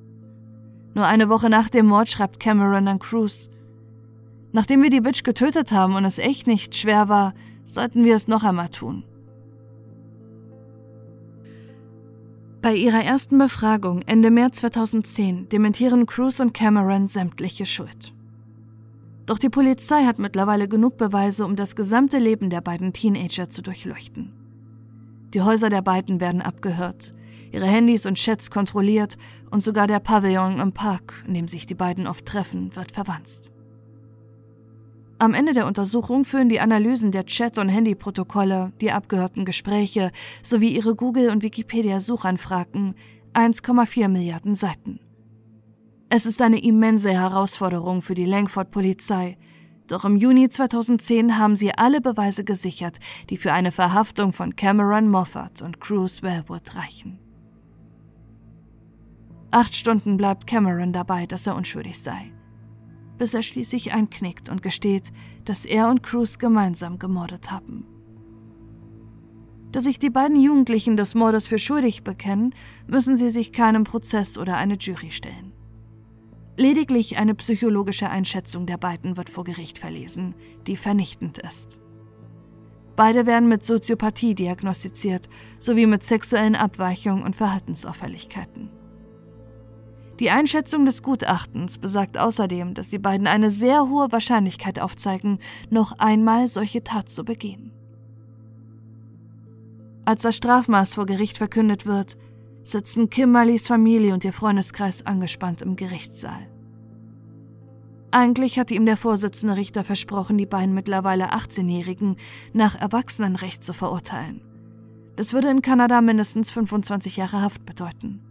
Nur 0.94 1.06
eine 1.06 1.30
Woche 1.30 1.50
nach 1.50 1.70
dem 1.70 1.86
Mord 1.86 2.10
schreibt 2.10 2.42
Cameron 2.42 2.90
an 2.90 3.00
Cruz, 3.00 3.50
Nachdem 4.52 4.84
wir 4.84 4.90
die 4.90 5.00
Bitch 5.00 5.24
getötet 5.24 5.72
haben 5.72 5.96
und 5.96 6.04
es 6.04 6.20
echt 6.20 6.48
nicht 6.48 6.76
schwer 6.76 7.08
war, 7.08 7.34
sollten 7.64 8.04
wir 8.04 8.16
es 8.16 8.28
noch 8.28 8.44
einmal 8.44 8.68
tun. 8.68 9.06
Bei 12.62 12.76
ihrer 12.76 13.02
ersten 13.02 13.38
Befragung 13.38 14.02
Ende 14.02 14.30
März 14.32 14.58
2010 14.58 15.48
dementieren 15.48 16.06
Cruz 16.06 16.42
und 16.42 16.54
Cameron 16.54 17.08
sämtliche 17.08 17.66
Schuld. 17.66 18.14
Doch 19.26 19.40
die 19.40 19.48
Polizei 19.48 20.04
hat 20.04 20.20
mittlerweile 20.20 20.68
genug 20.68 20.98
Beweise, 20.98 21.46
um 21.46 21.56
das 21.56 21.78
gesamte 21.78 22.18
Leben 22.18 22.50
der 22.50 22.60
beiden 22.60 22.92
Teenager 22.92 23.50
zu 23.50 23.62
durchleuchten. 23.62 24.34
Die 25.34 25.42
Häuser 25.42 25.70
der 25.70 25.82
beiden 25.82 26.20
werden 26.20 26.42
abgehört, 26.42 27.14
ihre 27.54 27.66
Handys 27.66 28.06
und 28.06 28.16
Chats 28.16 28.52
kontrolliert 28.52 29.18
und 29.52 29.64
sogar 29.64 29.88
der 29.88 30.02
Pavillon 30.02 30.60
im 30.60 30.74
Park, 30.74 31.24
in 31.28 31.36
dem 31.36 31.48
sich 31.48 31.66
die 31.66 31.76
beiden 31.76 32.08
oft 32.08 32.26
treffen, 32.26 32.76
wird 32.76 32.92
verwanzt. 32.92 33.54
Am 35.22 35.34
Ende 35.34 35.52
der 35.52 35.68
Untersuchung 35.68 36.24
füllen 36.24 36.48
die 36.48 36.62
Analysen 36.62 37.12
der 37.12 37.26
Chat- 37.26 37.58
und 37.58 37.68
Handyprotokolle, 37.68 38.72
die 38.80 38.94
abgehörten 38.94 39.44
Gespräche 39.44 40.12
sowie 40.42 40.70
ihre 40.70 40.96
Google- 40.96 41.30
und 41.30 41.44
Wikipedia-Suchanfragen 41.44 42.96
1,4 43.34 44.08
Milliarden 44.08 44.56
Seiten. 44.56 45.02
Es 46.08 46.26
ist 46.26 46.42
eine 46.42 46.64
immense 46.64 47.12
Herausforderung 47.12 48.02
für 48.02 48.14
die 48.14 48.24
Langford-Polizei, 48.24 49.38
doch 49.88 50.06
im 50.06 50.16
Juni 50.16 50.48
2010 50.48 51.38
haben 51.38 51.58
sie 51.58 51.74
alle 51.74 52.00
Beweise 52.00 52.46
gesichert, 52.46 53.00
die 53.30 53.38
für 53.38 53.52
eine 53.52 53.74
Verhaftung 53.74 54.32
von 54.32 54.56
Cameron 54.56 55.10
Moffat 55.10 55.62
und 55.62 55.82
Cruz 55.82 56.24
Wellwood 56.24 56.76
reichen. 56.76 57.20
Acht 59.52 59.76
Stunden 59.76 60.16
bleibt 60.16 60.48
Cameron 60.48 60.94
dabei, 60.94 61.26
dass 61.26 61.46
er 61.46 61.56
unschuldig 61.56 62.00
sei 62.00 62.32
bis 63.20 63.36
er 63.36 63.44
schließlich 63.44 63.94
einknickt 63.94 64.50
und 64.50 64.64
gesteht, 64.64 65.12
dass 65.46 65.66
er 65.66 65.90
und 65.90 66.02
Cruz 66.02 66.40
gemeinsam 66.40 66.98
gemordet 66.98 67.52
haben. 67.52 67.86
Da 69.72 69.82
sich 69.82 70.00
die 70.00 70.10
beiden 70.10 70.42
Jugendlichen 70.42 70.98
des 70.98 71.14
Mordes 71.14 71.48
für 71.48 71.60
schuldig 71.60 72.04
bekennen, 72.04 72.56
müssen 72.88 73.16
sie 73.16 73.30
sich 73.30 73.52
keinem 73.52 73.84
Prozess 73.84 74.40
oder 74.40 74.58
eine 74.58 74.78
Jury 74.78 75.12
stellen. 75.12 75.54
Lediglich 76.58 77.18
eine 77.18 77.36
psychologische 77.36 78.10
Einschätzung 78.10 78.66
der 78.66 78.78
beiden 78.78 79.16
wird 79.16 79.30
vor 79.30 79.44
Gericht 79.44 79.78
verlesen, 79.78 80.34
die 80.66 80.76
vernichtend 80.76 81.38
ist. 81.38 81.80
Beide 82.96 83.26
werden 83.26 83.48
mit 83.48 83.64
Soziopathie 83.64 84.36
diagnostiziert, 84.36 85.30
sowie 85.60 85.86
mit 85.86 86.04
sexuellen 86.04 86.56
Abweichungen 86.56 87.24
und 87.24 87.36
Verhaltensauffälligkeiten. 87.36 88.79
Die 90.20 90.32
Einschätzung 90.32 90.86
des 90.86 91.02
Gutachtens 91.02 91.78
besagt 91.78 92.18
außerdem, 92.18 92.74
dass 92.74 92.90
die 92.90 93.00
beiden 93.00 93.26
eine 93.26 93.50
sehr 93.50 93.88
hohe 93.88 94.12
Wahrscheinlichkeit 94.12 94.80
aufzeigen, 94.80 95.40
noch 95.70 95.94
einmal 95.98 96.50
solche 96.50 96.84
Tat 96.84 97.08
zu 97.08 97.24
begehen. 97.24 97.72
Als 100.04 100.24
das 100.24 100.36
Strafmaß 100.36 100.96
vor 100.96 101.06
Gericht 101.06 101.38
verkündet 101.38 101.86
wird, 101.86 102.18
sitzen 102.64 103.10
Kimberlys 103.10 103.68
Familie 103.68 104.14
und 104.14 104.26
ihr 104.26 104.34
Freundeskreis 104.34 105.06
angespannt 105.06 105.62
im 105.62 105.78
Gerichtssaal. 105.78 106.48
Eigentlich 108.12 108.60
hatte 108.60 108.74
ihm 108.74 108.86
der 108.86 108.98
Vorsitzende 108.98 109.56
Richter 109.56 109.84
versprochen, 109.84 110.38
die 110.38 110.48
beiden 110.48 110.74
mittlerweile 110.74 111.32
18-Jährigen 111.32 112.18
nach 112.54 112.76
Erwachsenenrecht 112.76 113.64
zu 113.64 113.72
verurteilen. 113.72 114.42
Das 115.16 115.32
würde 115.32 115.50
in 115.50 115.62
Kanada 115.62 116.02
mindestens 116.02 116.50
25 116.50 117.18
Jahre 117.18 117.42
Haft 117.42 117.66
bedeuten. 117.66 118.29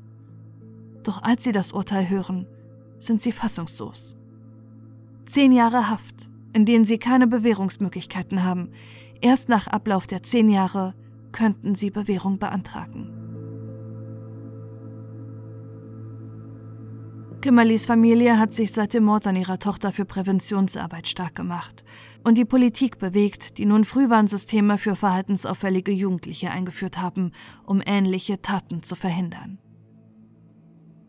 Doch 1.09 1.23
als 1.23 1.43
sie 1.43 1.53
das 1.53 1.73
Urteil 1.73 2.11
hören, 2.11 2.47
sind 2.99 3.23
sie 3.23 3.33
fassungslos. 3.33 4.15
Zehn 5.25 5.53
Jahre 5.53 5.89
Haft, 5.89 6.29
in 6.53 6.67
denen 6.67 6.85
sie 6.85 6.99
keine 6.99 7.27
Bewährungsmöglichkeiten 7.27 8.45
haben. 8.45 8.73
Erst 9.23 9.49
nach 9.49 9.69
Ablauf 9.69 10.07
der 10.07 10.23
zehn 10.23 10.51
Jahre 10.51 10.95
könnten 11.33 11.75
sie 11.75 11.91
Bewährung 11.91 12.39
beantragen. 12.39 13.09
Kimberlys 17.41 17.87
Familie 17.87 18.39
hat 18.39 18.53
sich 18.53 18.73
seit 18.73 18.93
dem 18.93 19.05
Mord 19.05 19.27
an 19.27 19.37
ihrer 19.37 19.59
Tochter 19.59 19.93
für 19.93 20.05
Präventionsarbeit 20.05 21.09
stark 21.09 21.35
gemacht 21.35 21.87
und 22.23 22.37
die 22.37 22.45
Politik 22.45 22.99
bewegt, 22.99 23.57
die 23.57 23.65
nun 23.65 23.87
Frühwarnsysteme 23.87 24.77
für 24.77 24.95
verhaltensauffällige 24.95 25.91
Jugendliche 25.91 26.51
eingeführt 26.51 26.99
haben, 26.99 27.33
um 27.65 27.81
ähnliche 27.87 28.43
Taten 28.43 28.83
zu 28.83 28.95
verhindern. 28.95 29.59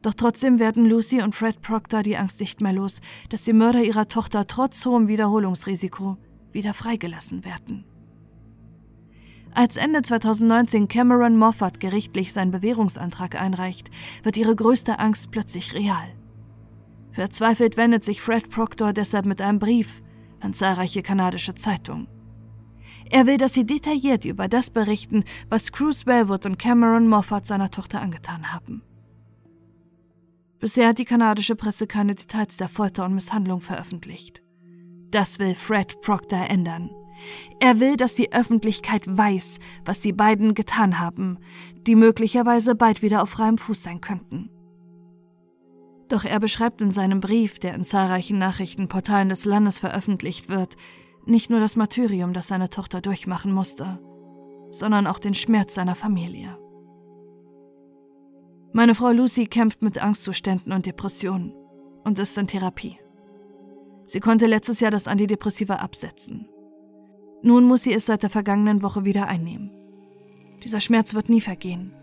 Doch 0.02 0.14
trotzdem 0.14 0.60
werden 0.60 0.86
Lucy 0.86 1.22
und 1.22 1.36
Fred 1.36 1.62
Proctor 1.62 2.04
die 2.04 2.16
Angst 2.16 2.40
nicht 2.40 2.62
mehr 2.62 2.74
los, 2.74 3.02
dass 3.30 3.44
die 3.44 3.54
Mörder 3.54 3.84
ihrer 3.84 4.08
Tochter 4.08 4.48
trotz 4.48 4.86
hohem 4.86 5.08
Wiederholungsrisiko 5.08 6.18
wieder 6.52 6.74
freigelassen 6.74 7.44
werden. 7.44 7.84
Als 9.52 9.78
Ende 9.78 10.04
2019 10.04 10.88
Cameron 10.88 11.36
Moffat 11.36 11.80
gerichtlich 11.80 12.34
seinen 12.34 12.52
Bewährungsantrag 12.52 13.40
einreicht, 13.40 13.90
wird 14.24 14.38
ihre 14.38 14.56
größte 14.56 15.00
Angst 15.00 15.32
plötzlich 15.32 15.74
real. 15.74 16.08
Verzweifelt 17.12 17.76
wendet 17.76 18.04
sich 18.04 18.22
Fred 18.22 18.50
Proctor 18.50 18.94
deshalb 18.94 19.26
mit 19.26 19.42
einem 19.42 19.60
Brief 19.60 20.02
an 20.40 20.54
zahlreiche 20.54 21.02
kanadische 21.02 21.56
Zeitungen. 21.56 22.08
Er 23.10 23.26
will, 23.26 23.38
dass 23.38 23.56
sie 23.56 23.66
detailliert 23.66 24.24
über 24.24 24.48
das 24.48 24.70
berichten, 24.70 25.24
was 25.50 25.72
Cruz 25.72 26.06
Wellwood 26.06 26.46
und 26.46 26.60
Cameron 26.60 27.08
Moffat 27.08 27.48
seiner 27.48 27.72
Tochter 27.72 28.02
angetan 28.02 28.54
haben. 28.54 28.84
Bisher 30.60 30.90
hat 30.90 30.98
die 30.98 31.06
kanadische 31.06 31.56
Presse 31.56 31.88
keine 31.88 32.16
Details 32.16 32.58
der 32.58 32.68
Folter 32.68 33.06
und 33.06 33.14
Misshandlung 33.14 33.62
veröffentlicht. 33.62 34.44
Das 35.10 35.40
will 35.40 35.56
Fred 35.56 36.02
Proctor 36.02 36.50
ändern. 36.50 36.92
Er 37.60 37.80
will, 37.80 37.98
dass 37.98 38.14
die 38.14 38.32
Öffentlichkeit 38.32 39.06
weiß, 39.06 39.60
was 39.86 40.00
die 40.00 40.14
beiden 40.14 40.54
getan 40.54 41.00
haben, 41.00 41.40
die 41.88 41.96
möglicherweise 41.96 42.76
bald 42.76 43.02
wieder 43.02 43.22
auf 43.22 43.30
freiem 43.30 43.58
Fuß 43.58 43.84
sein 43.84 44.02
könnten. 44.02 44.50
Doch 46.08 46.26
er 46.26 46.40
beschreibt 46.40 46.82
in 46.82 46.92
seinem 46.92 47.22
Brief, 47.22 47.60
der 47.60 47.74
in 47.74 47.84
zahlreichen 47.84 48.40
Nachrichtenportalen 48.40 49.30
des 49.30 49.46
Landes 49.46 49.80
veröffentlicht 49.80 50.50
wird, 50.50 50.76
nicht 51.26 51.50
nur 51.50 51.60
das 51.60 51.76
Martyrium, 51.76 52.34
das 52.34 52.48
seine 52.48 52.70
Tochter 52.70 53.02
durchmachen 53.02 53.52
musste, 53.52 54.00
sondern 54.72 55.08
auch 55.08 55.20
den 55.20 55.34
Schmerz 55.34 55.76
seiner 55.76 55.96
Familie. 55.96 56.58
Meine 58.72 58.94
Frau 58.94 59.10
Lucy 59.12 59.46
kämpft 59.46 59.82
mit 59.82 59.98
Angstzuständen 59.98 60.72
und 60.74 60.86
Depressionen 60.86 61.54
und 62.04 62.20
ist 62.20 62.38
in 62.38 62.46
Therapie. 62.46 63.00
Sie 64.06 64.20
konnte 64.20 64.46
letztes 64.46 64.80
Jahr 64.80 64.92
das 64.92 65.08
Antidepressiva 65.08 65.76
absetzen. 65.76 66.48
Nun 67.42 67.66
muss 67.66 67.84
sie 67.84 67.94
es 67.94 68.06
seit 68.06 68.22
der 68.22 68.30
vergangenen 68.30 68.84
Woche 68.84 69.06
wieder 69.06 69.28
einnehmen. 69.28 69.72
Dieser 70.64 70.80
Schmerz 70.80 71.16
wird 71.16 71.30
nie 71.30 71.42
vergehen. 71.42 71.94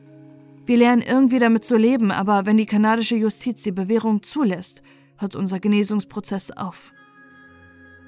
Wir 0.64 0.78
lernen 0.78 1.02
irgendwie 1.02 1.38
damit 1.38 1.64
zu 1.64 1.76
leben, 1.76 2.10
aber 2.10 2.46
wenn 2.46 2.56
die 2.56 2.66
kanadische 2.66 3.16
Justiz 3.16 3.62
die 3.62 3.72
Bewährung 3.72 4.22
zulässt, 4.22 4.82
hört 5.18 5.36
unser 5.36 5.60
Genesungsprozess 5.60 6.50
auf. 6.50 6.92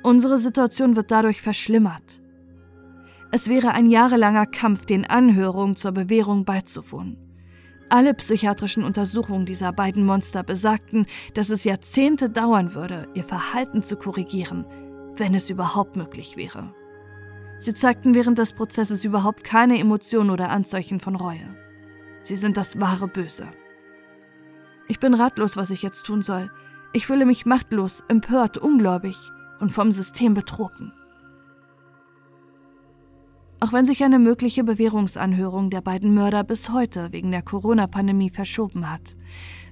Unsere 0.02 0.38
Situation 0.38 0.96
wird 0.96 1.12
dadurch 1.12 1.42
verschlimmert. 1.42 2.20
Es 3.30 3.48
wäre 3.48 3.72
ein 3.72 3.86
jahrelanger 3.86 4.46
Kampf, 4.46 4.86
den 4.86 5.04
Anhörungen 5.04 5.76
zur 5.76 5.92
Bewährung 5.92 6.44
beizuwohnen. 6.44 7.27
Alle 7.90 8.12
psychiatrischen 8.12 8.84
Untersuchungen 8.84 9.46
dieser 9.46 9.72
beiden 9.72 10.04
Monster 10.04 10.42
besagten, 10.42 11.06
dass 11.32 11.48
es 11.48 11.64
Jahrzehnte 11.64 12.28
dauern 12.28 12.74
würde, 12.74 13.06
ihr 13.14 13.24
Verhalten 13.24 13.82
zu 13.82 13.96
korrigieren, 13.96 14.66
wenn 15.16 15.34
es 15.34 15.48
überhaupt 15.48 15.96
möglich 15.96 16.36
wäre. 16.36 16.74
Sie 17.56 17.74
zeigten 17.74 18.14
während 18.14 18.38
des 18.38 18.52
Prozesses 18.52 19.04
überhaupt 19.04 19.42
keine 19.42 19.78
Emotionen 19.78 20.30
oder 20.30 20.50
Anzeichen 20.50 21.00
von 21.00 21.16
Reue. 21.16 21.56
Sie 22.22 22.36
sind 22.36 22.56
das 22.56 22.78
wahre 22.78 23.08
Böse. 23.08 23.48
Ich 24.86 25.00
bin 25.00 25.14
ratlos, 25.14 25.56
was 25.56 25.70
ich 25.70 25.82
jetzt 25.82 26.04
tun 26.04 26.22
soll. 26.22 26.50
Ich 26.92 27.06
fühle 27.06 27.26
mich 27.26 27.46
machtlos, 27.46 28.04
empört, 28.08 28.58
ungläubig 28.58 29.16
und 29.60 29.72
vom 29.72 29.92
System 29.92 30.34
betrogen. 30.34 30.92
Auch 33.60 33.72
wenn 33.72 33.84
sich 33.84 34.04
eine 34.04 34.20
mögliche 34.20 34.62
Bewährungsanhörung 34.62 35.70
der 35.70 35.80
beiden 35.80 36.14
Mörder 36.14 36.44
bis 36.44 36.70
heute 36.70 37.12
wegen 37.12 37.32
der 37.32 37.42
Corona-Pandemie 37.42 38.30
verschoben 38.30 38.88
hat, 38.88 39.16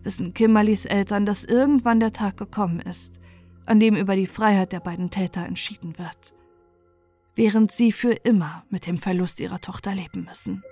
wissen 0.03 0.35
Kimberlys 0.35 0.87
Eltern, 0.87 1.25
dass 1.25 1.45
irgendwann 1.45 2.01
der 2.01 2.13
Tag 2.13 2.37
gekommen 2.37 2.81
ist, 2.81 3.21
an 3.65 3.79
dem 3.79 3.95
über 3.95 4.17
die 4.17 4.27
Freiheit 4.27 4.73
der 4.73 4.81
beiden 4.81 5.11
Täter 5.11 5.47
entschieden 5.47 5.99
wird, 5.99 6.35
während 7.37 7.71
sie 7.71 7.93
für 7.93 8.13
immer 8.13 8.65
mit 8.71 8.89
dem 8.89 8.97
Verlust 8.97 9.39
ihrer 9.39 9.61
Tochter 9.61 9.95
leben 9.95 10.25
müssen. 10.25 10.65